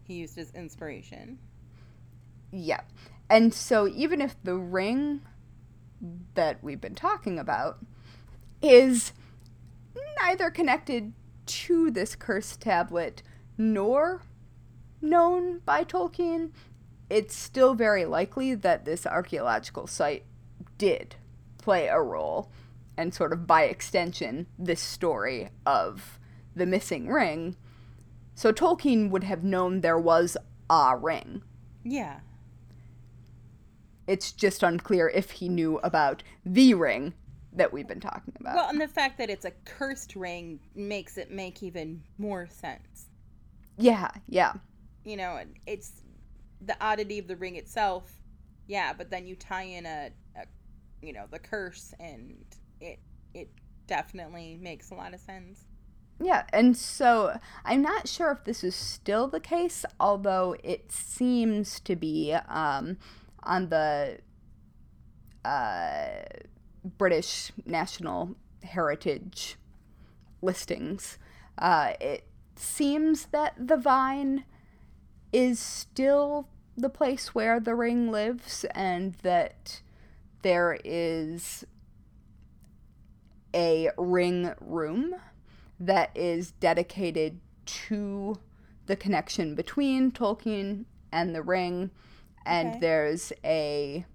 [0.05, 1.39] he used as inspiration.
[2.53, 2.81] Yeah.
[3.29, 5.23] And so even if the ring
[6.35, 7.79] that we've been talking about
[8.63, 9.13] is
[10.21, 11.13] neither connected
[11.47, 13.23] to this cursed tablet
[13.59, 14.23] nor
[15.01, 16.51] known by Tolkien,
[17.09, 20.25] it's still very likely that this archaeological site
[20.79, 21.17] did
[21.59, 22.51] play a role
[22.97, 26.19] and sort of by extension this story of
[26.55, 27.57] the missing ring.
[28.35, 30.37] So Tolkien would have known there was
[30.69, 31.43] a ring.
[31.85, 32.21] Yeah.
[34.07, 37.15] It's just unclear if he knew about the ring
[37.53, 38.55] that we've been talking about.
[38.55, 43.09] Well, and the fact that it's a cursed ring makes it make even more sense.
[43.79, 44.55] Yeah, yeah.
[45.05, 46.03] You know, it's
[46.61, 48.21] the oddity of the ring itself.
[48.67, 50.45] Yeah, but then you tie in a, a
[51.01, 52.45] you know, the curse and
[52.81, 52.99] it
[53.35, 53.49] it
[53.87, 55.65] definitely makes a lot of sense.
[56.19, 61.79] Yeah, and so I'm not sure if this is still the case, although it seems
[61.81, 62.97] to be um,
[63.47, 64.19] on the
[65.45, 66.23] uh,
[66.99, 69.57] British National Heritage
[70.43, 71.19] listings.
[71.57, 72.27] Uh, it
[72.57, 74.45] seems that the Vyne
[75.33, 79.81] is still the place where the ring lives, and that
[80.43, 81.65] there is
[83.55, 85.15] a ring room
[85.81, 88.39] that is dedicated to
[88.87, 91.91] the connection between Tolkien and the ring.
[92.47, 92.81] And okay.
[92.81, 94.07] there's a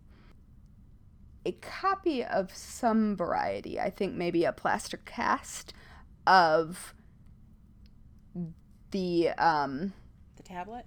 [1.46, 5.74] a copy of some variety, I think maybe a plaster cast
[6.28, 6.94] of
[8.92, 9.94] the um
[10.38, 10.86] the tablet?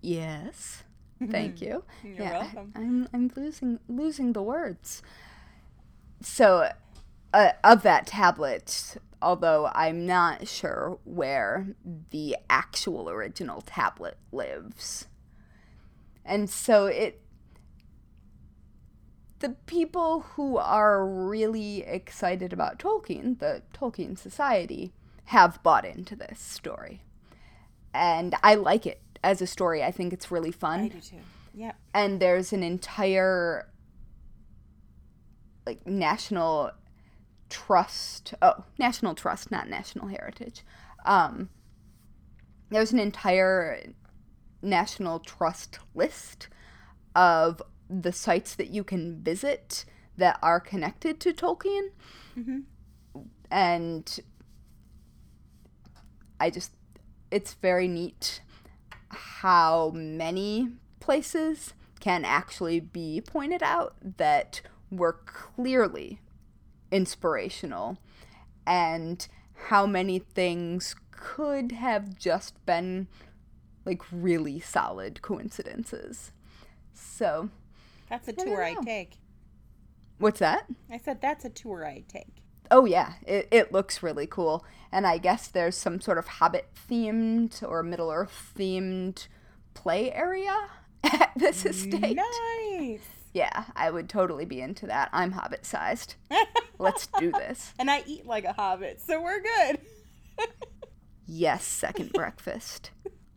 [0.00, 0.82] Yes.
[1.30, 1.84] Thank you.
[2.04, 2.72] You're yeah, welcome.
[2.74, 5.02] I'm I'm losing losing the words.
[6.20, 6.70] So
[7.32, 11.68] uh, of that tablet, although I'm not sure where
[12.10, 15.06] the actual original tablet lives.
[16.26, 17.22] And so it
[19.40, 24.92] the people who are really excited about Tolkien, the Tolkien Society,
[25.26, 27.02] have bought into this story.
[27.92, 29.82] And I like it as a story.
[29.82, 30.80] I think it's really fun.
[30.80, 31.16] I do too.
[31.54, 31.72] Yeah.
[31.94, 33.68] And there's an entire
[35.66, 36.70] like national
[37.50, 38.34] trust.
[38.40, 40.64] Oh, national trust, not national heritage.
[41.04, 41.50] Um,
[42.70, 43.80] there's an entire
[44.66, 46.48] national trust list
[47.14, 49.84] of the sites that you can visit
[50.16, 51.90] that are connected to Tolkien.
[52.38, 52.58] Mm-hmm.
[53.50, 54.20] And
[56.40, 56.72] I just,
[57.30, 58.42] it's very neat
[59.08, 60.68] how many
[61.00, 64.60] places can actually be pointed out that
[64.90, 66.20] were clearly
[66.90, 67.98] inspirational
[68.66, 69.26] and
[69.68, 73.08] how many things could have just been
[73.86, 76.32] like really solid coincidences.
[76.92, 77.48] So
[78.10, 79.18] that's a tour I, I take.
[80.18, 80.66] What's that?
[80.90, 82.42] I said that's a tour I take.
[82.70, 84.64] Oh yeah, it, it looks really cool.
[84.92, 89.28] And I guess there's some sort of Hobbit themed or Middle Earth themed
[89.74, 90.68] play area
[91.04, 92.16] at this estate.
[92.16, 93.00] Nice.
[93.32, 95.10] Yeah, I would totally be into that.
[95.12, 96.14] I'm hobbit sized.
[96.78, 97.74] Let's do this.
[97.78, 99.78] And I eat like a hobbit, so we're good.
[101.26, 102.92] yes, second breakfast.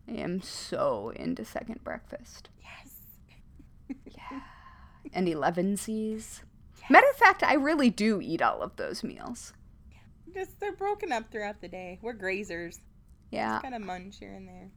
[0.09, 2.49] I am so into second breakfast.
[2.61, 3.97] Yes.
[4.05, 4.41] yeah.
[5.13, 6.41] And elevensies.
[6.79, 6.89] Yes.
[6.89, 9.53] Matter of fact, I really do eat all of those meals.
[10.33, 11.99] Just they're broken up throughout the day.
[12.01, 12.79] We're grazers.
[13.31, 13.59] Yeah.
[13.59, 14.69] kind of munch here and there.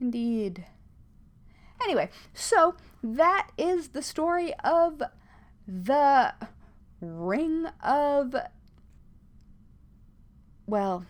[0.00, 0.64] Indeed.
[1.82, 5.02] Anyway, so that is the story of
[5.66, 6.34] the
[7.00, 8.34] Ring of.
[10.66, 11.04] Well,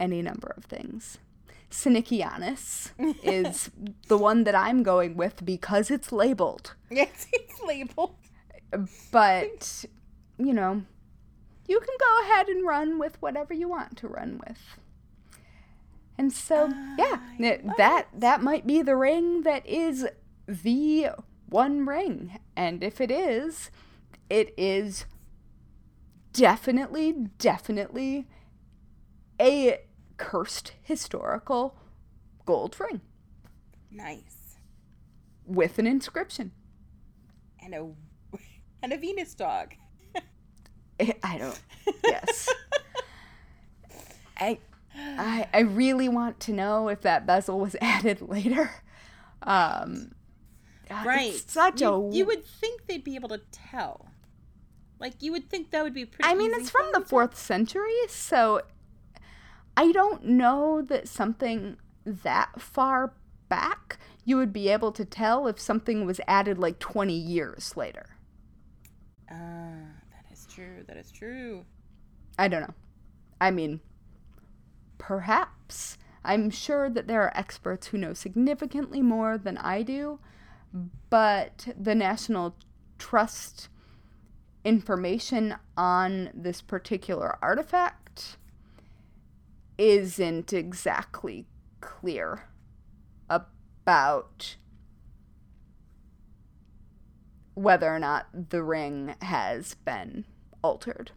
[0.00, 1.18] any number of things.
[1.74, 3.70] Senicianus is
[4.06, 6.74] the one that I'm going with because it's labeled.
[6.88, 8.14] Yes, it's labeled.
[9.10, 9.84] But,
[10.38, 10.82] you know,
[11.66, 14.58] you can go ahead and run with whatever you want to run with.
[16.16, 20.06] And so, uh, yeah, that that might be the ring that is
[20.46, 21.08] the
[21.48, 22.38] one ring.
[22.54, 23.72] And if it is,
[24.30, 25.06] it is
[26.32, 28.28] definitely definitely
[29.40, 29.78] a
[30.16, 31.76] cursed historical
[32.44, 33.00] gold ring.
[33.90, 34.56] Nice.
[35.46, 36.52] With an inscription.
[37.62, 37.88] And a
[38.82, 39.74] and a Venus dog.
[41.22, 41.60] I don't.
[42.04, 42.48] Yes.
[44.36, 44.58] I
[44.96, 48.70] I, I really want to know if that bezel was added later.
[49.42, 50.12] Um,
[50.90, 51.34] right.
[51.34, 52.14] such you, a.
[52.14, 54.06] You would think they'd be able to tell.
[55.00, 56.28] Like you would think that would be pretty.
[56.28, 58.62] I mean, it's from the fourth century, so
[59.76, 63.14] I don't know that something that far
[63.48, 68.16] back you would be able to tell if something was added like 20 years later.
[69.30, 70.84] Ah, uh, that is true.
[70.86, 71.64] That is true.
[72.38, 72.74] I don't know.
[73.40, 73.80] I mean,
[74.98, 75.98] Perhaps.
[76.24, 80.18] I'm sure that there are experts who know significantly more than I do,
[81.10, 82.56] but the National
[82.96, 83.68] Trust
[84.64, 88.03] information on this particular artifact
[89.78, 91.46] isn't exactly
[91.80, 92.48] clear
[93.28, 94.56] about
[97.54, 100.24] whether or not the ring has been
[100.62, 101.12] altered.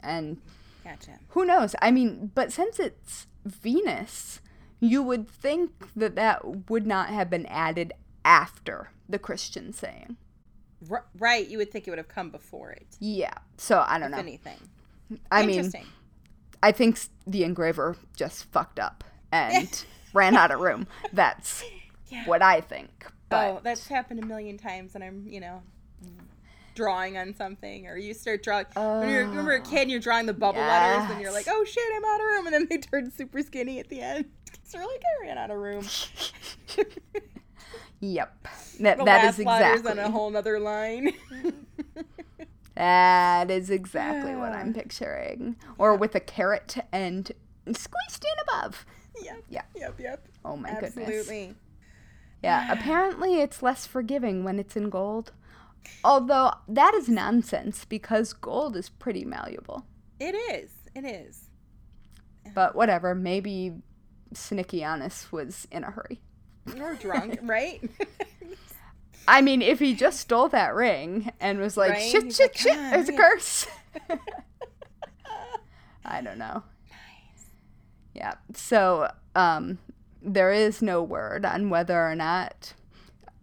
[0.00, 0.38] And
[0.84, 1.18] gotcha.
[1.28, 1.74] who knows?
[1.80, 4.40] I mean, but since it's Venus,
[4.80, 7.92] you would think that that would not have been added
[8.24, 10.16] after the Christian saying.
[10.90, 12.86] R- right, you would think it would have come before it.
[13.00, 13.34] Yeah.
[13.56, 14.18] So I don't if know.
[14.18, 14.58] anything.
[15.30, 15.72] I mean,
[16.62, 20.86] I think the engraver just fucked up and ran out of room.
[21.12, 21.64] That's
[22.08, 22.24] yeah.
[22.26, 23.06] what I think.
[23.28, 23.46] But...
[23.48, 25.62] Oh, that's happened a million times, and I'm, you know,
[26.76, 28.66] drawing on something, or you start drawing.
[28.76, 30.98] Uh, when you're, remember a kid, and you're drawing the bubble yes.
[30.98, 33.42] letters, and you're like, "Oh shit, I'm out of room," and then they turn super
[33.42, 34.26] skinny at the end.
[34.64, 35.84] It's really I ran out of room.
[38.00, 38.48] yep,
[38.80, 41.12] that, that is exactly on a whole other line.
[42.76, 47.32] That is exactly what I'm picturing, or with a caret and
[47.66, 48.84] squeezed in above.
[49.22, 49.44] Yep.
[49.48, 49.62] Yeah.
[49.74, 50.00] Yep.
[50.00, 50.28] Yep.
[50.44, 51.02] Oh my Absolutely.
[51.02, 51.18] goodness.
[51.20, 51.54] Absolutely.
[52.42, 52.72] Yeah.
[52.72, 55.32] apparently, it's less forgiving when it's in gold.
[56.04, 59.86] Although that is nonsense because gold is pretty malleable.
[60.20, 60.70] It is.
[60.94, 61.44] It is.
[62.54, 63.14] But whatever.
[63.14, 63.72] Maybe
[64.34, 66.20] Senicianus was in a hurry.
[66.78, 67.80] Or drunk, right?
[69.28, 72.10] I mean, if he just stole that ring and was like, right?
[72.10, 73.66] shit, He's shit, like, shit, there's a curse.
[76.04, 76.62] I don't know.
[76.90, 77.46] Nice.
[78.14, 78.34] Yeah.
[78.54, 79.78] So, um,
[80.22, 82.74] there is no word on whether or not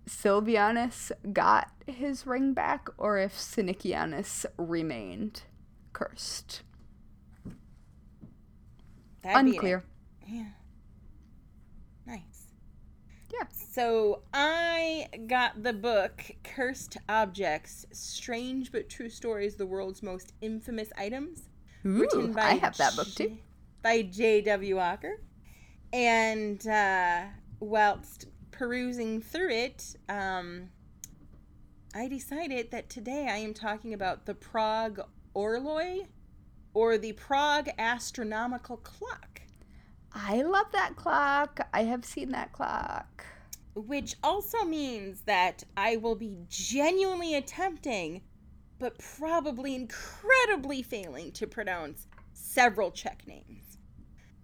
[0.08, 5.44] Silvianus got his ring back or if Senicianus remained
[5.94, 6.62] cursed.
[9.22, 9.84] That'd Unclear.
[10.28, 10.46] Yeah.
[13.34, 13.48] Yeah.
[13.50, 20.90] So I got the book Cursed Objects Strange but True Stories The World's Most Infamous
[20.98, 21.50] Items.
[21.86, 23.38] Ooh, written by I have that book too.
[23.82, 24.76] By J.W.
[24.76, 25.16] Ocker.
[25.92, 27.24] And uh,
[27.60, 30.70] whilst perusing through it, um,
[31.96, 35.02] I decided that today I am talking about the Prague
[35.36, 36.08] Orloj
[36.74, 39.42] or the Prague Astronomical Clock.
[40.14, 41.68] I love that clock.
[41.74, 43.26] I have seen that clock.
[43.76, 48.22] Which also means that I will be genuinely attempting,
[48.78, 53.78] but probably incredibly failing to pronounce several Czech names.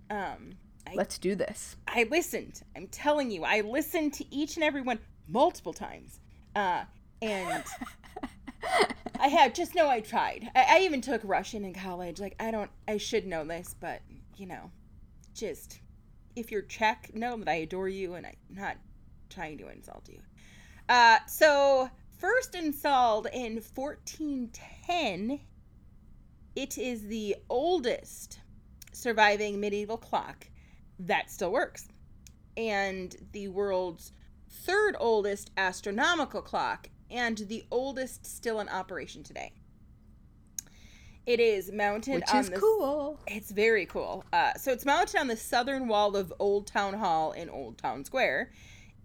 [0.10, 0.54] Um,
[0.88, 1.76] I, Let's do this.
[1.88, 2.64] I listened.
[2.76, 4.98] I'm telling you, I listened to each and every one
[5.28, 6.20] multiple times.
[6.56, 6.86] Uh,
[7.22, 7.64] and
[9.20, 10.50] I had just know I tried.
[10.56, 12.20] I, I even took Russian in college.
[12.20, 14.02] Like I don't, I should know this, but
[14.38, 14.72] you know,
[15.40, 15.80] just
[16.36, 18.78] if you're Czech, know that I adore you, and I'm not
[19.30, 20.20] trying to insult you.
[20.88, 25.40] Uh, so first installed in 1410,
[26.56, 28.40] it is the oldest
[28.92, 30.48] surviving medieval clock
[31.00, 31.88] that still works.
[32.58, 34.12] And the world's
[34.50, 39.54] third oldest astronomical clock and the oldest still in operation today.
[41.30, 43.20] It is mounted Which on is the, cool.
[43.28, 44.26] It's very cool.
[44.34, 48.04] Uh, so it's mounted on the southern wall of Old Town Hall in Old Town
[48.04, 48.52] Square.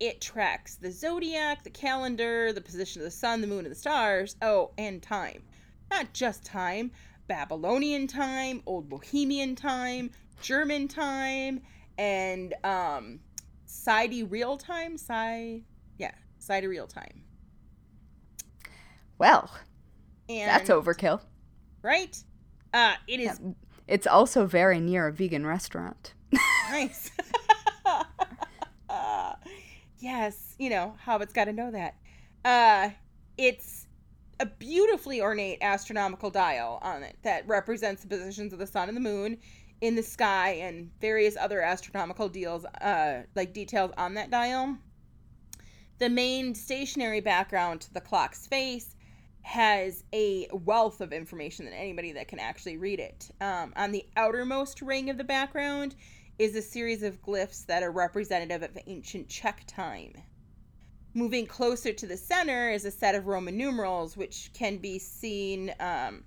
[0.01, 3.79] It tracks the zodiac, the calendar, the position of the sun, the moon, and the
[3.79, 4.37] stars.
[4.41, 5.43] Oh, and time.
[5.91, 6.93] Not just time,
[7.29, 10.11] Babylonian time, Old Bohemian time,
[10.41, 11.61] German time,
[11.99, 13.21] and um
[14.31, 14.95] real time.
[14.95, 15.63] Sci,
[15.99, 17.23] yeah, Sidey real time.
[19.19, 19.51] Well,
[20.31, 21.21] and, that's overkill.
[21.85, 22.17] Right?
[22.73, 23.39] Uh, it is.
[23.45, 23.53] Yeah,
[23.87, 26.15] it's also very near a vegan restaurant.
[26.71, 27.11] nice.
[27.85, 28.05] uh,
[29.99, 31.97] yes, you know, Hobbit's got to know that.
[32.43, 32.89] Uh,
[33.37, 33.87] it's
[34.41, 38.97] a beautifully ornate astronomical dial on it that represents the positions of the sun and
[38.97, 39.37] the moon
[39.83, 44.75] in the sky and various other astronomical deals, uh, like details on that dial.
[45.99, 48.94] The main stationary background to the clock's face
[49.45, 53.31] has a wealth of information than anybody that can actually read it.
[53.41, 55.95] Um, on the outermost ring of the background
[56.39, 60.15] is a series of glyphs that are representative of ancient Czech time.
[61.13, 65.73] Moving closer to the center is a set of Roman numerals, which can be seen
[65.79, 66.25] um,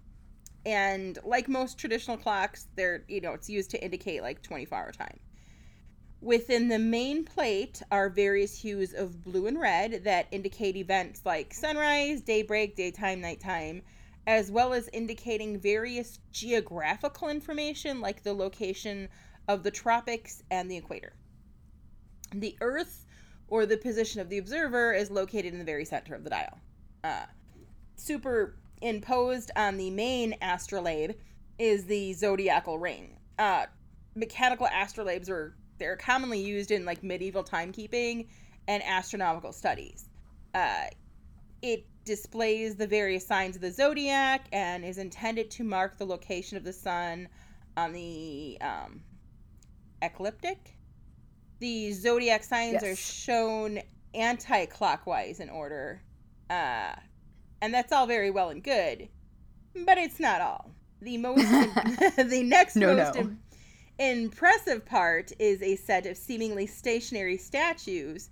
[0.68, 4.92] and like most traditional clocks they're you know it's used to indicate like 24 hour
[4.92, 5.18] time
[6.22, 11.54] within the main plate are various hues of blue and red that indicate events like
[11.54, 13.82] sunrise daybreak daytime nighttime
[14.26, 19.08] as well as indicating various geographical information like the location
[19.48, 21.14] of the tropics and the equator
[22.34, 23.06] the earth
[23.48, 26.58] or the position of the observer is located in the very center of the dial
[27.04, 27.26] uh,
[27.96, 31.16] super imposed on the main astrolabe
[31.58, 33.18] is the zodiacal ring.
[33.40, 33.66] Uh,
[34.16, 38.28] mechanical astrolabes are they're commonly used in like medieval timekeeping
[38.68, 40.10] and astronomical studies.
[40.54, 40.86] Uh,
[41.62, 46.58] it displays the various signs of the zodiac and is intended to mark the location
[46.58, 47.28] of the sun
[47.76, 49.02] on the um,
[50.02, 50.74] ecliptic.
[51.60, 52.84] The zodiac signs yes.
[52.84, 53.80] are shown
[54.14, 56.02] anti-clockwise in order,
[56.50, 56.94] uh,
[57.62, 59.10] and that's all very well and good,
[59.86, 60.72] but it's not all.
[61.02, 61.42] The most,
[62.16, 63.36] the next no, most no.
[64.00, 68.30] Im- impressive part is a set of seemingly stationary statues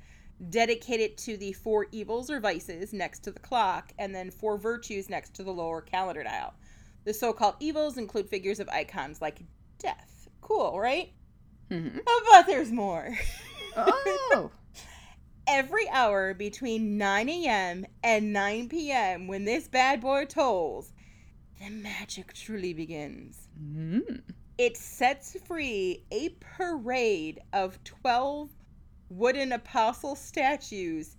[0.49, 5.09] dedicated to the four evils or vices next to the clock, and then four virtues
[5.09, 6.53] next to the lower calendar dial.
[7.05, 9.39] The so called evils include figures of icons like
[9.79, 10.27] death.
[10.41, 11.11] Cool, right?
[11.71, 11.99] Mm-hmm.
[12.31, 13.17] But there's more.
[13.75, 14.51] Oh.
[15.47, 17.85] Every hour between 9 a.m.
[18.03, 20.91] and 9 p.m., when this bad boy tolls,
[21.59, 23.47] the magic truly begins.
[23.61, 24.21] Mm.
[24.57, 28.49] It sets free a parade of 12
[29.09, 31.17] wooden apostle statues,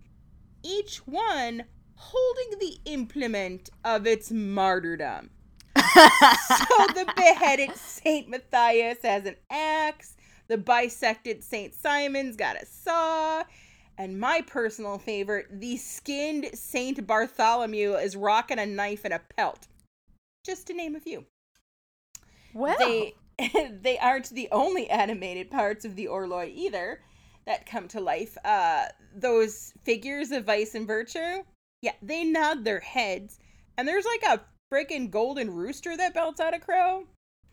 [0.63, 1.65] each one
[1.97, 5.31] holding the implement of its martyrdom.
[5.77, 10.17] so the beheaded Saint Matthias has an axe,
[10.49, 13.45] the bisected Saint Simon's got a saw,
[13.99, 19.69] and my personal favorite, the skinned Saint Bartholomew is rocking a knife and a pelt.
[20.43, 21.27] Just to name a few.
[22.55, 23.15] Well, they
[23.83, 27.01] they aren't the only animated parts of the Orloj either
[27.47, 28.37] that come to life.
[28.45, 31.43] Uh, those figures of vice and virtue,
[31.83, 33.39] yeah, they nod their heads,
[33.77, 37.05] and there's like a freaking golden rooster that belts out a crow.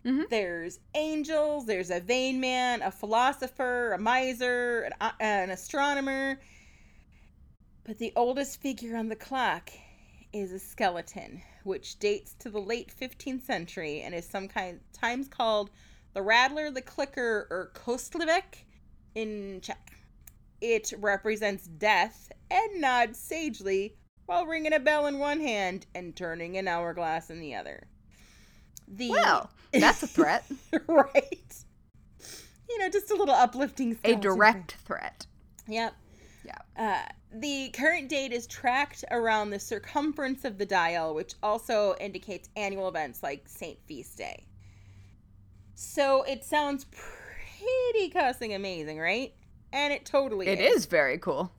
[0.05, 0.23] Mm-hmm.
[0.29, 6.39] There's angels, there's a vain man, a philosopher, a miser, an, uh, an astronomer.
[7.85, 9.69] But the oldest figure on the clock
[10.33, 15.27] is a skeleton, which dates to the late 15th century and is some kind times
[15.27, 15.69] called
[16.13, 18.65] the Rattler, the Clicker, or Kostlivec
[19.15, 19.91] in Czech.
[20.61, 26.57] It represents death and nods sagely while ringing a bell in one hand and turning
[26.57, 27.87] an hourglass in the other.
[28.87, 30.45] The Well, that's a threat.
[30.87, 31.55] right.
[32.69, 35.27] You know, just a little uplifting A direct threat.
[35.67, 35.93] Yep.
[36.45, 36.57] Yeah.
[36.77, 42.49] Uh, the current date is tracked around the circumference of the dial, which also indicates
[42.55, 43.79] annual events like St.
[43.85, 44.45] Feast Day.
[45.75, 49.33] So it sounds pretty cussing amazing, right?
[49.71, 50.77] And it totally It is.
[50.77, 51.51] is very cool.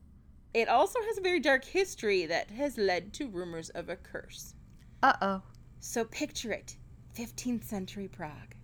[0.53, 4.55] It also has a very dark history that has led to rumors of a curse.
[5.03, 5.43] Uh oh.
[5.81, 6.77] So picture it
[7.17, 8.55] 15th century Prague.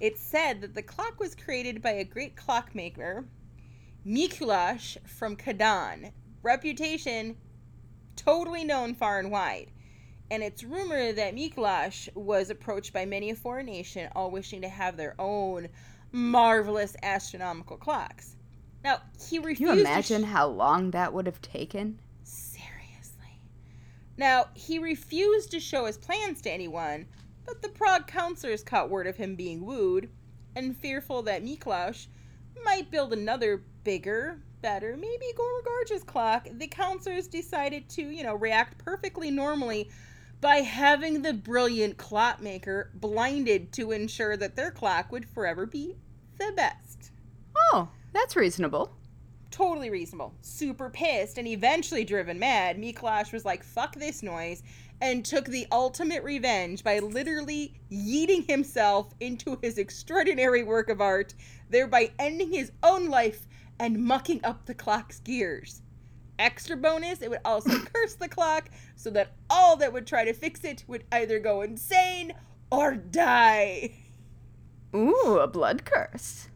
[0.00, 3.26] It's said that the clock was created by a great clockmaker,
[4.06, 6.12] Mikuláš from Kadaň.
[6.42, 7.36] Reputation
[8.16, 9.70] totally known far and wide.
[10.30, 14.68] And it's rumored that Mikuláš was approached by many a foreign nation, all wishing to
[14.68, 15.68] have their own
[16.12, 18.36] marvelous astronomical clocks.
[18.82, 19.70] Now, he refused.
[19.70, 21.98] Can you imagine sh- how long that would have taken?
[22.22, 23.40] Seriously.
[24.18, 27.06] Now, he refused to show his plans to anyone,
[27.46, 30.10] but the Prague councilors caught word of him being wooed,
[30.54, 32.06] and fearful that Mikuláš
[32.62, 38.34] might build another bigger, better, maybe more gorgeous clock, the councilors decided to, you know,
[38.34, 39.90] react perfectly normally
[40.40, 45.96] by having the brilliant clockmaker blinded to ensure that their clock would forever be
[46.38, 47.10] the best.
[47.56, 48.96] Oh, that's reasonable.
[49.50, 50.34] Totally reasonable.
[50.40, 54.62] Super pissed and eventually driven mad, Mikuláš was like, fuck this noise,
[55.00, 61.34] and took the ultimate revenge by literally yeeting himself into his extraordinary work of art,
[61.70, 63.46] thereby ending his own life
[63.78, 65.82] and mucking up the clock's gears.
[66.38, 70.32] Extra bonus, it would also curse the clock so that all that would try to
[70.32, 72.32] fix it would either go insane
[72.70, 73.92] or die.
[74.94, 76.48] Ooh, a blood curse.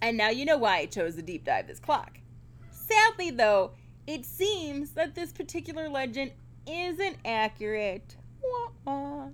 [0.00, 2.18] And now you know why I chose to deep dive this clock.
[2.70, 3.72] Sadly, though,
[4.06, 6.32] it seems that this particular legend
[6.66, 8.16] isn't accurate.
[8.86, 9.30] Oh,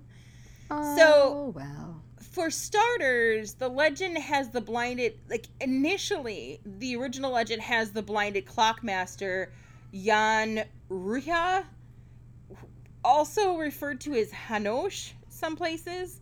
[0.95, 2.03] so, well.
[2.21, 8.45] For starters, the legend has the blinded, like, initially, the original legend has the blinded
[8.45, 9.51] clockmaster
[9.93, 11.65] Jan Ruha,
[13.03, 16.21] also referred to as Hanuš some places,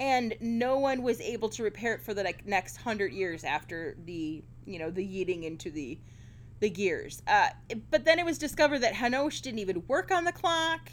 [0.00, 3.96] and no one was able to repair it for the like next hundred years after
[4.04, 5.98] the you know the yeeting into the
[6.60, 7.22] the gears.
[7.26, 7.48] Uh,
[7.90, 10.90] but then it was discovered that Hanuš didn't even work on the clock.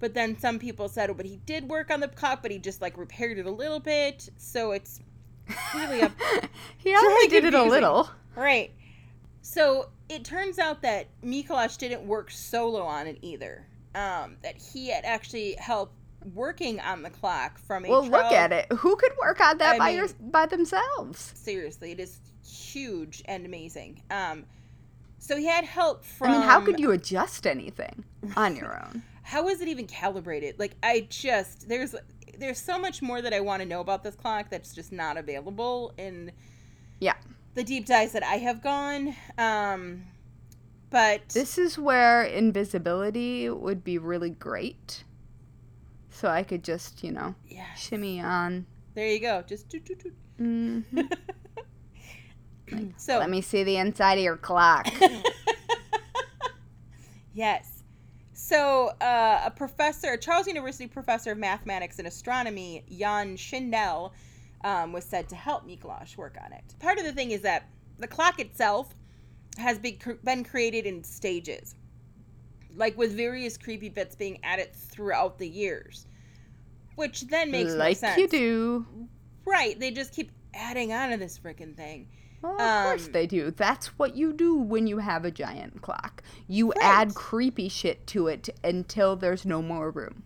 [0.00, 2.58] But then some people said, oh, but he did work on the clock, but he
[2.58, 4.28] just like repaired it a little bit.
[4.36, 5.00] So it's
[5.74, 6.12] really a
[6.78, 8.72] he only did it a little, right?
[9.42, 13.66] So it turns out that Mikuláš didn't work solo on it either.
[13.94, 15.94] Um, that he had actually helped
[16.34, 19.74] working on the clock from a well look at it who could work on that
[19.74, 24.46] I by mean, your by themselves seriously it is huge and amazing um
[25.18, 26.28] So he had help from.
[26.28, 28.04] I mean, how could you adjust anything
[28.36, 29.02] on your own?
[29.24, 30.58] How is it even calibrated?
[30.58, 31.94] Like, I just there's
[32.38, 35.16] there's so much more that I want to know about this clock that's just not
[35.16, 36.30] available in.
[37.00, 37.14] Yeah.
[37.54, 40.04] The deep dives that I have gone, um,
[40.90, 45.04] but this is where invisibility would be really great.
[46.10, 47.78] So I could just, you know, yes.
[47.78, 48.66] shimmy on.
[48.94, 49.42] There you go.
[49.46, 49.88] Just toot.
[50.40, 51.00] Mm-hmm.
[52.72, 54.88] like, so let me see the inside of your clock.
[57.34, 57.73] yes.
[58.34, 64.10] So uh, a professor, a Charles University professor of mathematics and astronomy, Jan Schindel,
[64.64, 66.64] um, was said to help Miklos work on it.
[66.80, 67.68] Part of the thing is that
[67.98, 68.94] the clock itself
[69.56, 71.76] has been, been created in stages,
[72.76, 76.06] like with various creepy bits being added throughout the years,
[76.96, 78.18] which then makes like sense.
[78.18, 78.86] you do.
[79.46, 79.78] Right.
[79.78, 82.08] They just keep adding on to this freaking thing.
[82.44, 83.50] Well, of um, course they do.
[83.50, 86.22] That's what you do when you have a giant clock.
[86.46, 86.78] You right.
[86.82, 90.24] add creepy shit to it until there's no more room.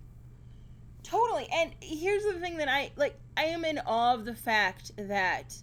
[1.04, 1.46] Totally.
[1.52, 5.54] And here's the thing that I like I am in awe of the fact that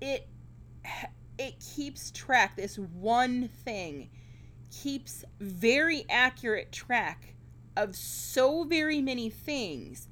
[0.00, 0.28] it
[1.36, 4.10] it keeps track this one thing
[4.70, 7.34] keeps very accurate track
[7.76, 10.06] of so very many things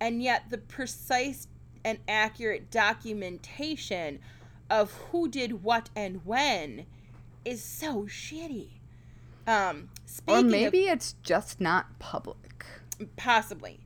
[0.00, 1.48] and yet the precise
[1.84, 4.20] and accurate documentation
[4.70, 6.86] of who did what and when
[7.44, 8.68] is so shitty.
[9.46, 9.90] Um,
[10.26, 12.64] or maybe of, it's just not public.
[13.16, 13.80] Possibly.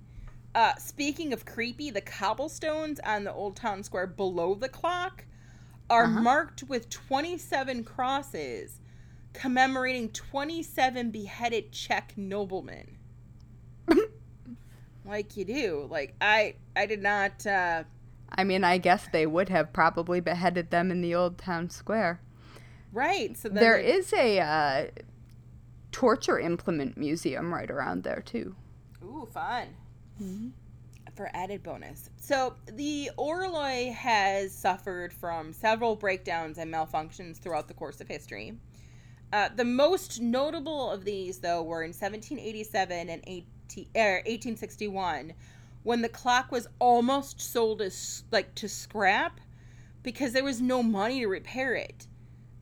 [0.55, 5.25] Uh, speaking of creepy, the cobblestones on the Old Town Square below the clock
[5.91, 6.21] are uh-huh.
[6.21, 8.81] marked with 27 crosses
[9.35, 12.97] commemorating 27 beheaded Czech noblemen.
[15.05, 15.89] like you do.
[15.91, 17.85] Like I I did not uh
[18.31, 22.21] I mean, I guess they would have probably beheaded them in the old town square.
[22.93, 23.37] Right.
[23.37, 23.93] So there they...
[23.93, 24.87] is a uh,
[25.93, 28.55] torture implement museum right around there too.
[29.03, 29.69] Ooh, fun.
[30.21, 30.49] Mm-hmm.
[31.17, 32.11] For added bonus.
[32.21, 38.55] So the Orloj has suffered from several breakdowns and malfunctions throughout the course of history.
[39.33, 45.33] Uh, the most notable of these, though, were in 1787 and 18, er, 1861,
[45.85, 49.41] when the clock was almost sold as like to scrap
[50.03, 52.09] because there was no money to repair it.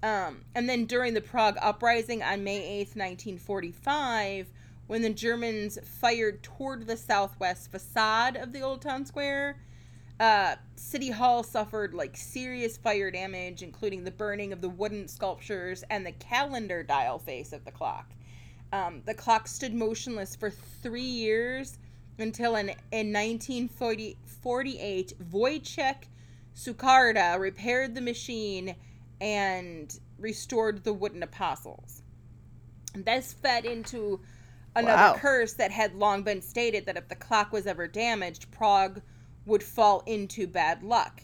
[0.02, 4.48] Um, and then during the Prague uprising on May 8th, 1945,
[4.88, 9.56] when the Germans fired toward the southwest facade of the Old Town Square,
[10.18, 15.84] uh, City Hall suffered like serious fire damage, including the burning of the wooden sculptures
[15.90, 18.10] and the calendar dial face of the clock.
[18.72, 21.78] Um, the clock stood motionless for three years
[22.18, 26.04] until in, in 1948, Vojtěch
[26.54, 28.74] Sucharda repaired the machine
[29.20, 32.02] and restored the wooden apostles.
[32.94, 34.20] This fed into
[34.76, 35.18] another wow.
[35.18, 39.00] curse that had long been stated that if the clock was ever damaged, Prague
[39.46, 41.22] would fall into bad luck.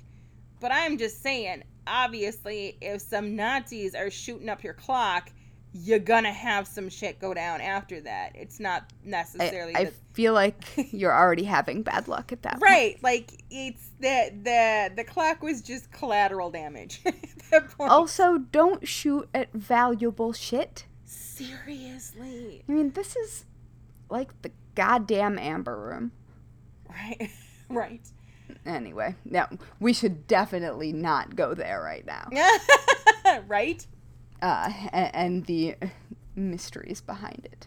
[0.61, 5.31] But I'm just saying, obviously, if some Nazis are shooting up your clock,
[5.81, 8.33] you're gonna have some shit go down after that.
[8.35, 9.75] It's not necessarily.
[9.75, 12.55] I, I feel like you're already having bad luck at that.
[12.55, 12.63] Point.
[12.63, 13.03] Right, point.
[13.03, 17.03] like it's the the the clock was just collateral damage.
[17.81, 20.87] also, don't shoot at valuable shit.
[21.05, 22.65] Seriously.
[22.69, 23.45] I mean, this is
[24.11, 26.13] like the goddamn Amber Room.
[26.89, 27.31] Right.
[27.69, 28.07] right.
[28.65, 29.47] Anyway, no,
[29.79, 32.29] we should definitely not go there right now.
[33.47, 33.87] right?
[34.41, 35.75] Uh, and, and the
[36.37, 37.67] mysteries behind it.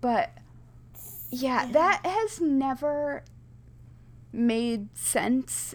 [0.00, 0.30] But
[1.30, 3.22] yeah, that has never
[4.32, 5.74] made sense.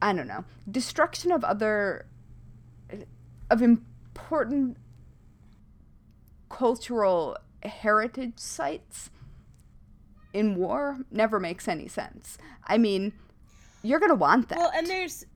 [0.00, 0.44] I don't know.
[0.70, 2.06] Destruction of other
[3.50, 4.76] of important
[6.48, 9.10] cultural heritage sites
[10.32, 12.38] in war never makes any sense.
[12.66, 13.12] I mean,
[13.82, 14.58] you're gonna want that.
[14.58, 15.26] Well, and there's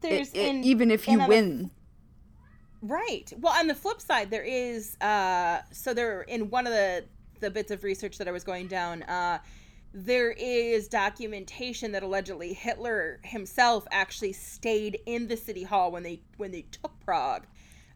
[0.00, 1.70] there's it, in, even if you win.
[2.88, 3.32] Right.
[3.38, 7.04] Well, on the flip side, there is uh so there in one of the
[7.40, 9.38] the bits of research that I was going down, uh
[9.98, 16.20] there is documentation that allegedly Hitler himself actually stayed in the city hall when they
[16.36, 17.46] when they took Prague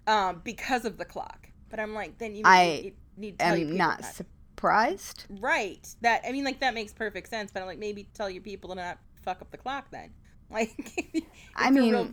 [0.07, 1.49] um, because of the clock.
[1.69, 5.27] But I'm like, then you, I need, need to tell am not that surprised.
[5.29, 5.87] Right.
[6.01, 7.51] That I mean, like that makes perfect sense.
[7.53, 10.13] But I'm like, maybe tell your people to not fuck up the clock then.
[10.53, 10.75] Like,
[11.55, 12.11] I mean, real...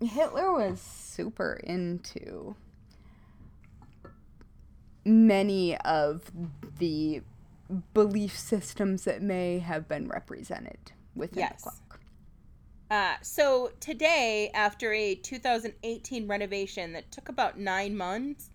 [0.00, 2.54] Hitler was super into
[5.04, 6.30] many of
[6.78, 7.22] the
[7.94, 11.62] belief systems that may have been represented within yes.
[11.62, 12.00] the clock.
[12.90, 18.50] Uh, so today, after a 2018 renovation that took about nine months,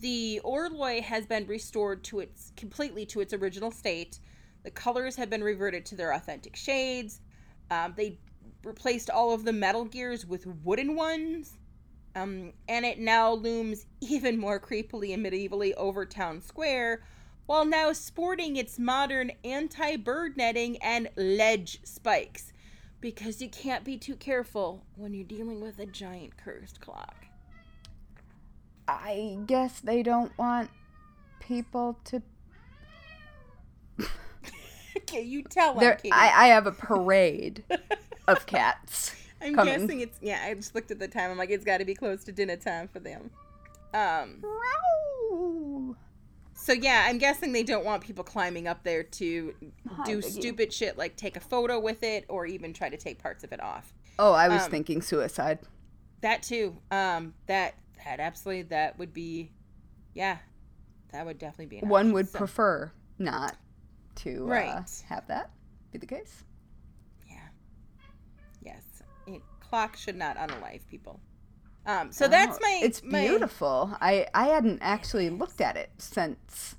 [0.00, 4.20] the Orloj has been restored to its completely to its original state.
[4.62, 7.20] The colors have been reverted to their authentic shades.
[7.70, 8.18] Um, they
[8.64, 11.58] replaced all of the metal gears with wooden ones.
[12.16, 17.02] Um, and it now looms even more creepily and medievally over town square,
[17.46, 22.52] while now sporting its modern anti bird netting and ledge spikes.
[23.00, 27.26] Because you can't be too careful when you're dealing with a giant cursed clock.
[28.88, 30.70] I guess they don't want
[31.40, 32.22] people to.
[34.96, 35.96] okay, you tell them.
[36.10, 37.64] I, I have a parade
[38.28, 39.14] of cats.
[39.42, 39.80] I'm coming.
[39.80, 40.42] guessing it's yeah.
[40.44, 41.30] I just looked at the time.
[41.30, 43.30] I'm like, it's got to be close to dinner time for them.
[43.92, 44.42] Um.
[46.54, 49.54] So yeah, I'm guessing they don't want people climbing up there to
[49.90, 50.24] Hi, do Biggie.
[50.24, 53.52] stupid shit like take a photo with it or even try to take parts of
[53.52, 53.92] it off.
[54.18, 55.58] Oh, I was um, thinking suicide.
[56.20, 56.76] That too.
[56.90, 59.50] Um, that that absolutely that would be,
[60.14, 60.38] yeah,
[61.12, 61.86] that would definitely be.
[61.86, 62.38] One would so.
[62.38, 63.56] prefer not
[64.16, 64.70] to uh, right.
[64.70, 65.50] uh, have that
[65.92, 66.44] be the case.
[67.28, 67.36] Yeah.
[68.62, 69.42] Yes, it,
[69.74, 71.18] clock should not unalive people.
[71.84, 72.80] Um, so oh, that's my.
[72.80, 73.22] It's my...
[73.22, 73.96] beautiful.
[74.00, 76.76] I I hadn't actually looked at it since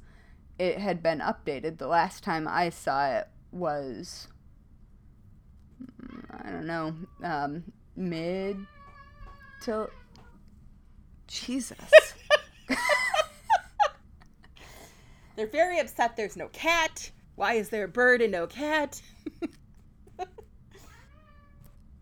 [0.58, 1.78] it had been updated.
[1.78, 4.30] The last time I saw it was
[6.32, 7.64] I don't know um,
[7.98, 8.66] mid
[9.64, 9.90] to
[11.28, 12.14] Jesus.
[15.36, 17.12] They're very upset there's no cat.
[17.36, 19.02] Why is there a bird and no cat?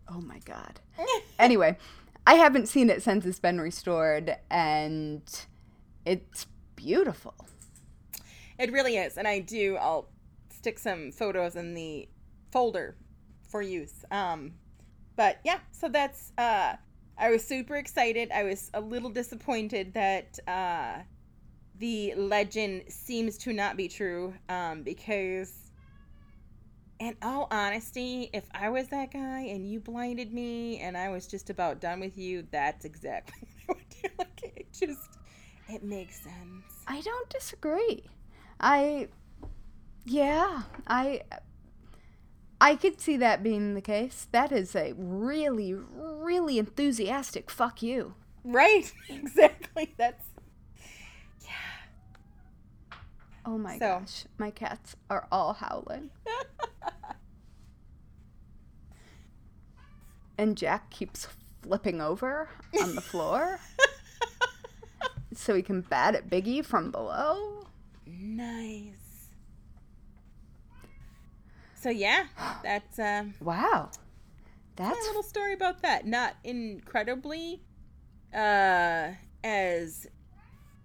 [0.08, 0.78] oh my god.
[1.38, 1.76] Anyway,
[2.26, 5.22] I haven't seen it since it's been restored and
[6.06, 7.34] it's beautiful.
[8.58, 9.18] It really is.
[9.18, 10.08] And I do I'll
[10.48, 12.08] stick some photos in the
[12.52, 12.96] folder
[13.48, 14.04] for use.
[14.10, 14.52] Um
[15.16, 16.76] but yeah, so that's uh
[17.16, 18.30] I was super excited.
[18.32, 21.02] I was a little disappointed that uh,
[21.78, 25.63] the legend seems to not be true um, because,
[26.98, 31.26] in all honesty, if I was that guy and you blinded me and I was
[31.26, 34.08] just about done with you, that's exactly what I would do.
[34.18, 35.18] Like, it just,
[35.68, 36.64] it makes sense.
[36.86, 38.04] I don't disagree.
[38.60, 39.08] I,
[40.04, 41.22] yeah, I
[42.60, 44.26] I could see that being the case.
[44.32, 48.14] That is a really, really enthusiastic fuck you.
[48.42, 48.90] Right.
[49.08, 49.94] Exactly.
[49.98, 50.24] That's
[51.42, 51.50] yeah.
[53.44, 53.98] Oh my so.
[54.00, 54.24] gosh.
[54.38, 56.10] My cats are all howling.
[60.38, 61.28] and Jack keeps
[61.62, 62.48] flipping over
[62.82, 63.58] on the floor
[65.34, 67.66] so he can bat at Biggie from below.
[68.06, 69.04] Nice
[71.84, 72.24] so yeah,
[72.62, 73.90] that's um, wow.
[74.76, 76.06] That's a little story about that.
[76.06, 77.62] Not incredibly
[78.34, 79.10] uh,
[79.44, 80.06] as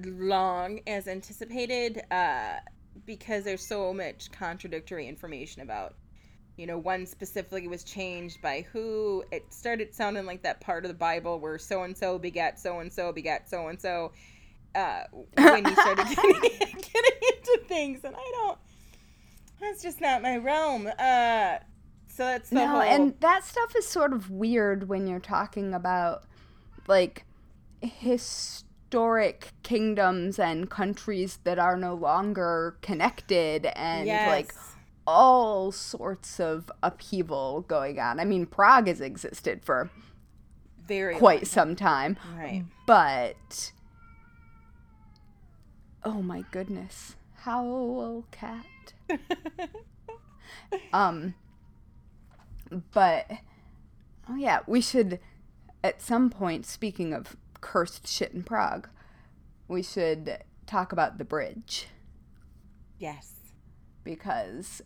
[0.03, 2.57] long as anticipated, uh,
[3.05, 5.95] because there's so much contradictory information about.
[6.59, 9.23] You know, one specifically was changed by who.
[9.31, 12.79] It started sounding like that part of the Bible where so and so begat so
[12.79, 14.11] and so begat so and so.
[14.73, 18.57] When you started getting, getting into things, and I don't
[19.59, 20.87] that's just not my realm.
[20.87, 21.57] Uh,
[22.07, 22.81] so that's no, whole...
[22.81, 26.23] and that stuff is sort of weird when you're talking about
[26.87, 27.25] like
[27.81, 34.27] historic kingdoms and countries that are no longer connected and yes.
[34.27, 34.53] like
[35.09, 38.19] all sorts of upheaval going on.
[38.19, 39.89] I mean, Prague has existed for
[40.85, 41.45] very quite long.
[41.45, 42.63] some time, right?
[42.85, 43.71] But
[46.03, 48.65] oh my goodness, howl cat.
[50.93, 51.33] um,
[52.93, 53.31] but
[54.29, 55.19] oh yeah, we should
[55.83, 56.67] at some point.
[56.67, 58.87] Speaking of cursed shit in Prague,
[59.67, 60.37] we should
[60.67, 61.87] talk about the bridge.
[62.99, 63.33] Yes,
[64.03, 64.83] because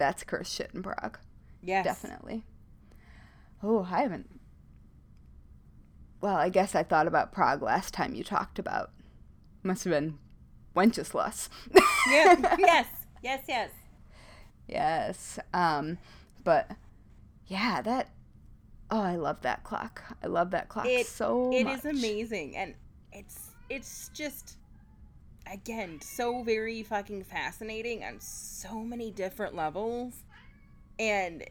[0.00, 1.18] that's cursed shit in Prague.
[1.62, 2.42] Yes, definitely.
[3.62, 4.28] Oh, I haven't.
[6.20, 8.90] Well, I guess I thought about Prague last time you talked about.
[9.62, 10.18] Must have been
[10.74, 11.48] Wenceslas.
[12.10, 12.56] yeah.
[12.58, 12.86] Yes.
[13.22, 13.70] Yes, yes.
[14.68, 15.38] Yes.
[15.52, 15.98] Um,
[16.44, 16.70] but
[17.46, 18.08] yeah, that
[18.90, 20.02] oh, I love that clock.
[20.22, 21.78] I love that clock it, so It much.
[21.80, 22.74] is amazing and
[23.12, 24.56] it's it's just
[25.50, 30.14] again so very fucking fascinating on so many different levels
[30.98, 31.44] and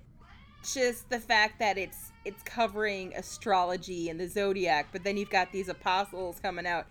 [0.63, 5.51] just the fact that it's it's covering astrology and the zodiac but then you've got
[5.51, 6.85] these apostles coming out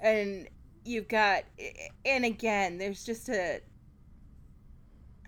[0.00, 0.48] and
[0.84, 1.44] you've got
[2.04, 3.60] and again there's just a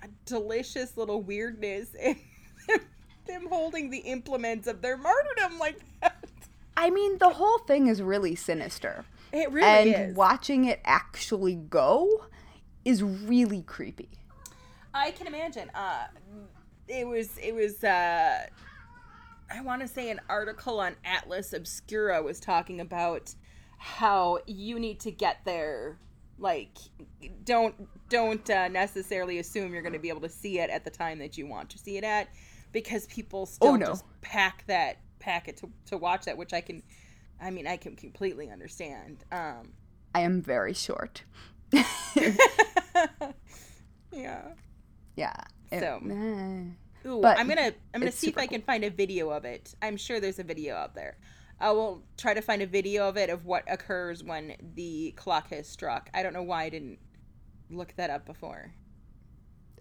[0.03, 2.17] a delicious little weirdness in
[3.27, 6.25] them holding the implements of their martyrdom like that.
[6.77, 9.05] I mean, the whole thing is really sinister.
[9.33, 10.17] It really and is.
[10.17, 12.27] watching it actually go
[12.85, 14.09] is really creepy.
[14.95, 15.71] I can imagine.
[15.75, 16.07] Uh,
[16.89, 18.47] it was it was uh,
[19.55, 23.35] I want to say an article on Atlas Obscura was talking about
[23.79, 25.99] how you need to get there
[26.39, 26.77] like
[27.45, 27.75] don't
[28.09, 31.19] don't uh, necessarily assume you're going to be able to see it at the time
[31.19, 32.29] that you want to see it at
[32.73, 33.87] because people still Oh, no.
[33.87, 36.83] just pack that packet to, to watch that which i can
[37.43, 39.73] i mean i can completely understand um
[40.15, 41.23] I am very short.
[44.13, 44.43] yeah
[45.17, 45.35] Yeah.
[45.71, 46.01] It- So.
[47.05, 49.75] Ooh, But i'm gonna i'm gonna see if i can find a video of it
[49.83, 51.17] i'm sure there's a video out there
[51.59, 55.49] i will try to find a video of it of what occurs when the clock
[55.51, 56.99] has struck i don't know why i didn't
[57.71, 58.73] look that up before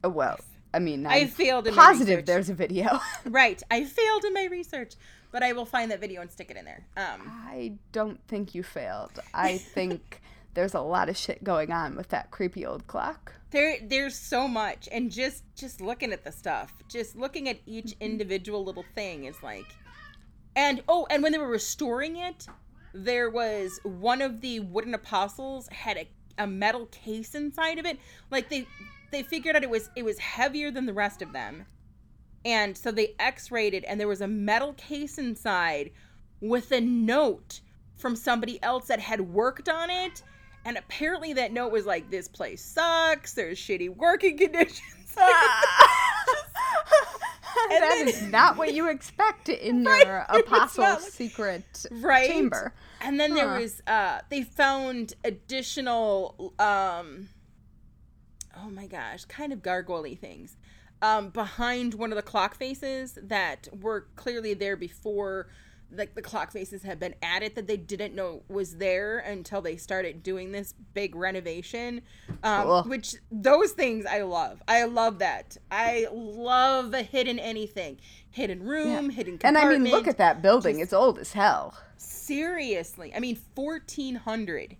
[0.04, 0.40] Oh, well,
[0.74, 3.00] I mean, I I'm failed in positive there's a video.
[3.26, 3.62] Right.
[3.70, 4.96] I failed in my research,
[5.32, 6.86] but I will find that video and stick it in there.
[6.98, 9.20] Um, I don't think you failed.
[9.34, 10.22] I think
[10.54, 13.34] there's a lot of shit going on with that creepy old clock.
[13.52, 17.96] there, there's so much, and just just looking at the stuff, just looking at each
[18.00, 19.66] individual little thing is like,
[20.56, 22.48] and oh, and when they were restoring it,
[22.94, 27.98] there was one of the wooden apostles had a, a metal case inside of it.
[28.30, 28.68] Like they
[29.12, 31.66] they figured out it was it was heavier than the rest of them,
[32.46, 35.92] and so they X-rayed it, and there was a metal case inside
[36.40, 37.62] with a note
[37.98, 40.24] from somebody else that had worked on it.
[40.66, 43.34] And apparently that note was like, "This place sucks.
[43.34, 44.82] There's shitty working conditions."
[45.16, 46.08] that
[47.70, 52.74] then- is not what you expect in Right, your apostle's not secret right chamber.
[53.02, 57.28] and then there was uh they found additional um
[58.58, 60.56] oh my gosh kind of gargoyle things
[61.02, 65.48] um behind one of the clock faces that were clearly there before
[65.94, 69.76] like the clock faces had been added that they didn't know was there until they
[69.76, 72.02] started doing this big renovation
[72.44, 72.84] um, Cool.
[72.84, 77.98] which those things i love i love that i love a hidden anything
[78.30, 80.80] hidden room hidden And I mean, look at that building.
[80.80, 81.76] it's old as hell.
[81.98, 84.76] seriously i mean 1400 uh,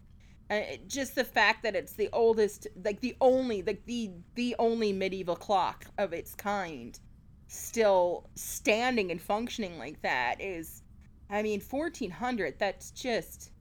[0.88, 5.36] just the fact that it's the oldest like the only like the the only medieval
[5.36, 7.00] clock of its kind
[7.48, 10.84] still standing and functioning like that is
[11.30, 13.52] i mean 1400 that's just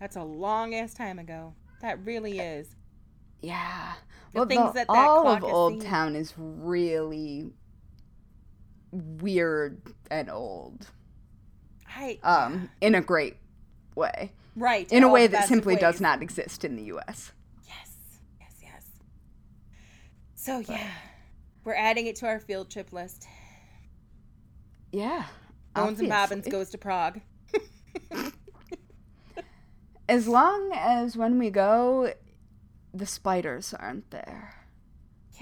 [0.00, 2.74] that's a long ass time ago that really is
[3.40, 3.92] Yeah.
[4.32, 5.90] The well, things the- that that all clock of Old seen.
[5.90, 7.52] Town is really
[8.92, 9.80] weird
[10.10, 10.86] and old.
[11.88, 13.36] i Um, in a great
[13.96, 14.32] way.
[14.56, 17.32] Right In a way that simply does not exist in the US.
[17.66, 17.90] Yes,
[18.40, 18.84] yes, yes.
[20.34, 20.90] So yeah,
[21.64, 23.26] we're adding it to our field trip list.
[24.92, 25.24] Yeah.
[25.74, 27.20] Bones and Bobbins goes to Prague.
[30.08, 32.12] As long as when we go,
[32.92, 34.61] the spiders aren't there.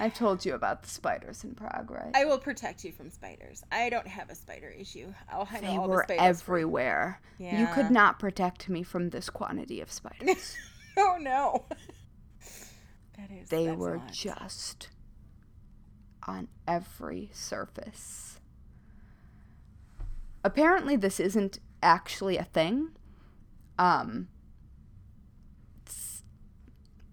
[0.00, 2.10] I've told you about the spiders in Prague, right?
[2.14, 3.62] I will protect you from spiders.
[3.70, 5.12] I don't have a spider issue.
[5.30, 6.40] I'll handle they all were the spiders.
[6.40, 7.20] everywhere.
[7.38, 10.56] You could not protect me from this quantity of spiders.
[10.96, 11.64] oh no.
[13.18, 13.48] That is.
[13.50, 14.12] they were lot.
[14.12, 14.88] just
[16.26, 18.40] on every surface.
[20.42, 22.92] Apparently, this isn't actually a thing.
[23.78, 24.28] Um,
[25.82, 26.22] it's-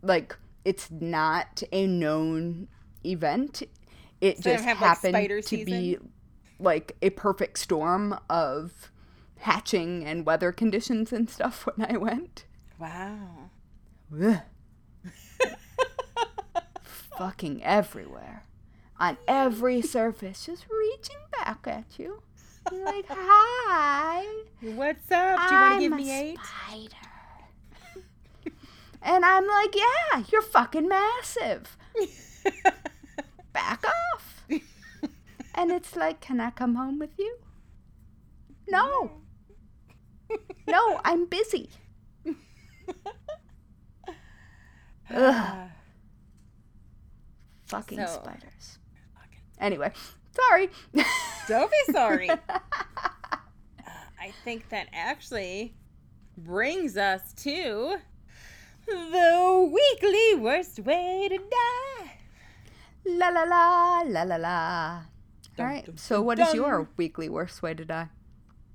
[0.01, 2.69] like it's not a known
[3.07, 3.63] event.
[4.21, 5.97] It So just have, happened spider to be
[6.59, 8.91] like a perfect storm of
[9.39, 12.45] hatching and weather conditions and stuff when I went.
[12.79, 13.49] Wow.
[16.81, 18.43] Fucking everywhere.
[18.99, 22.21] On every surface, just reaching back at you.
[22.71, 24.25] You're like, hi.
[24.61, 25.47] What's up?
[25.47, 26.39] Do you want to give me a eight?
[26.43, 26.95] Spider.
[29.01, 31.77] and I'm like, yeah, you're fucking massive.
[33.57, 34.43] Back off.
[35.55, 37.37] and it's like, can I come home with you?
[38.69, 39.11] No.
[40.67, 41.71] No, I'm busy.
[45.09, 45.69] Ugh.
[47.65, 48.77] Fucking So- spiders.
[49.59, 49.91] Anyway,
[50.35, 50.69] sorry.
[51.47, 52.29] Don't be sorry.
[52.29, 52.37] Uh,
[54.21, 55.73] I think that actually
[56.37, 57.97] brings us to
[58.85, 62.16] the weekly worst way to die.
[63.07, 65.01] La la la la la la.
[65.59, 65.85] All right.
[65.85, 66.55] dun, So, dun, what is dun.
[66.55, 68.09] your weekly worst way to die?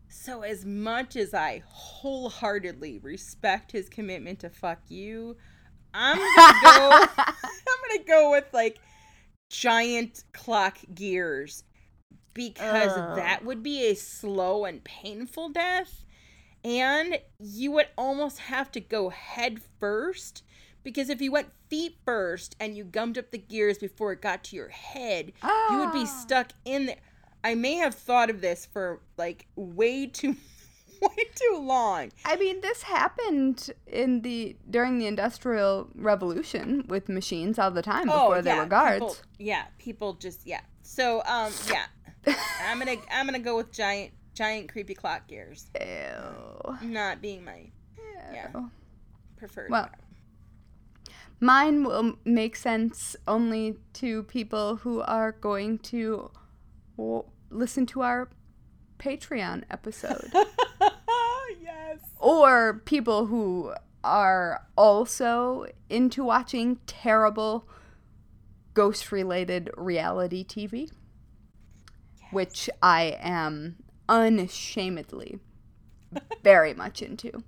[0.09, 5.36] So, as much as I wholeheartedly respect his commitment to fuck you,
[5.94, 7.06] I'm gonna go.
[7.18, 7.34] I'm
[7.88, 8.78] gonna go with like
[9.48, 11.64] giant clock gears
[12.34, 13.14] because uh.
[13.14, 16.04] that would be a slow and painful death.
[16.64, 20.44] And you would almost have to go head first
[20.82, 24.44] because if you went feet first and you gummed up the gears before it got
[24.44, 25.72] to your head, ah.
[25.72, 26.20] you would be ah.
[26.22, 26.96] stuck in there.
[27.44, 30.36] I may have thought of this for like way too
[31.02, 32.12] way too long.
[32.24, 38.06] I mean, this happened in the during the Industrial Revolution with machines all the time
[38.06, 39.00] before oh, yeah, they were guards.
[39.00, 40.60] People, yeah, people just yeah.
[40.82, 41.86] So um yeah,
[42.66, 45.66] I'm gonna I'm gonna go with giant giant creepy clock gears.
[45.80, 46.76] Ew.
[46.82, 48.04] Not being my Ew.
[48.32, 48.48] yeah
[49.42, 49.70] preferred.
[49.70, 49.88] Well,
[51.43, 56.31] mine will make sense only to people who are going to
[57.51, 58.31] listen to our
[58.98, 60.31] Patreon episode.
[61.60, 61.98] yes.
[62.20, 63.74] Or people who
[64.05, 67.69] are also into watching terrible
[68.73, 70.90] ghost related reality TV, yes.
[72.31, 75.40] which I am unashamedly
[76.44, 77.43] very much into.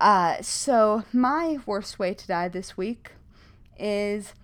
[0.00, 3.12] Uh, so, my worst way to die this week
[3.78, 4.34] is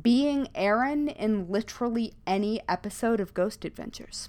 [0.00, 4.28] being Aaron in literally any episode of Ghost Adventures.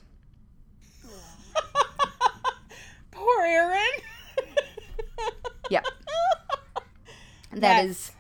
[3.12, 3.80] Poor Aaron.
[5.70, 5.86] yep.
[7.52, 7.86] That yes.
[7.86, 8.12] is.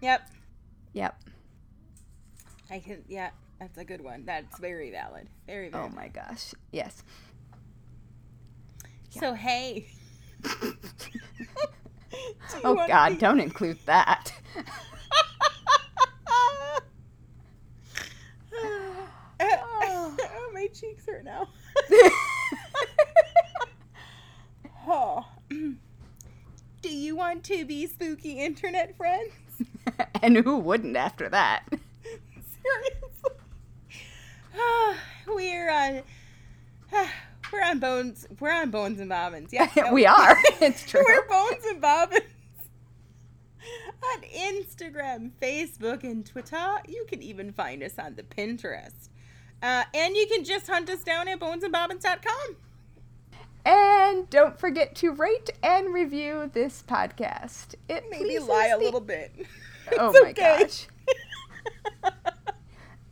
[0.00, 0.28] Yep.
[0.92, 1.22] Yep.
[2.68, 3.04] I can.
[3.08, 3.30] Yeah,
[3.60, 4.24] that's a good one.
[4.24, 5.28] That's very valid.
[5.46, 5.92] Very valid.
[5.92, 6.52] Oh my gosh.
[6.72, 7.04] Yes.
[9.10, 9.86] So hey.
[12.64, 13.18] Oh God!
[13.18, 14.32] Don't include that.
[19.40, 21.48] oh, my cheeks hurt now.
[24.88, 25.26] oh.
[25.48, 29.32] Do you want to be spooky internet friends?
[30.22, 31.64] and who wouldn't after that?
[32.02, 33.30] Seriously.
[35.28, 36.02] we're on
[37.52, 39.52] we're on bones we're on bones and bobbins.
[39.52, 39.68] Yeah.
[39.92, 40.36] we are.
[40.60, 41.02] It's true.
[41.06, 42.22] we're bones and bobbins
[44.02, 46.78] on Instagram, Facebook, and Twitter.
[46.88, 49.08] You can even find us on the Pinterest.
[49.62, 52.56] Uh, and you can just hunt us down at bonesandbobbins.com.
[53.64, 57.76] And don't forget to rate and review this podcast.
[57.88, 59.32] It maybe lie a little bit.
[59.98, 60.64] oh my okay.
[60.64, 60.88] gosh.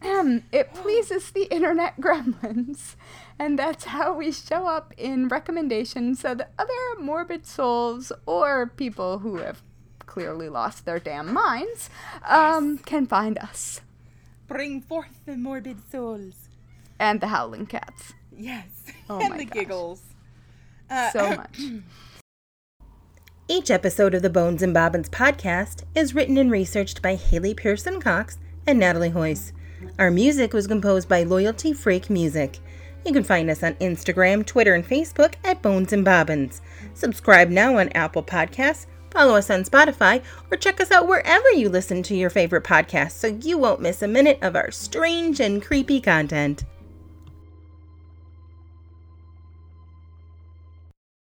[0.03, 2.97] um, it pleases the internet gremlins,
[3.41, 9.21] and that's how we show up in recommendations so that other morbid souls or people
[9.21, 9.63] who have
[10.01, 11.89] clearly lost their damn minds
[12.29, 12.85] um, yes.
[12.85, 13.81] can find us.
[14.47, 16.51] Bring forth the morbid souls.
[16.99, 18.13] And the howling cats.
[18.37, 18.67] Yes.
[19.09, 19.55] Oh and the gosh.
[19.55, 20.03] giggles.
[20.91, 21.61] Uh, so much.
[23.49, 28.03] Each episode of the Bones and Bobbins podcast is written and researched by Haley Pearson
[28.03, 28.37] Cox
[28.67, 29.55] and Natalie Hoyce.
[29.99, 32.59] Our music was composed by Loyalty Freak Music.
[33.05, 36.61] You can find us on Instagram, Twitter, and Facebook at Bones and Bobbins.
[36.95, 41.69] Subscribe now on Apple Podcasts, Follow us on Spotify or check us out wherever you
[41.69, 45.63] listen to your favorite podcasts so you won't miss a minute of our strange and
[45.63, 46.65] creepy content.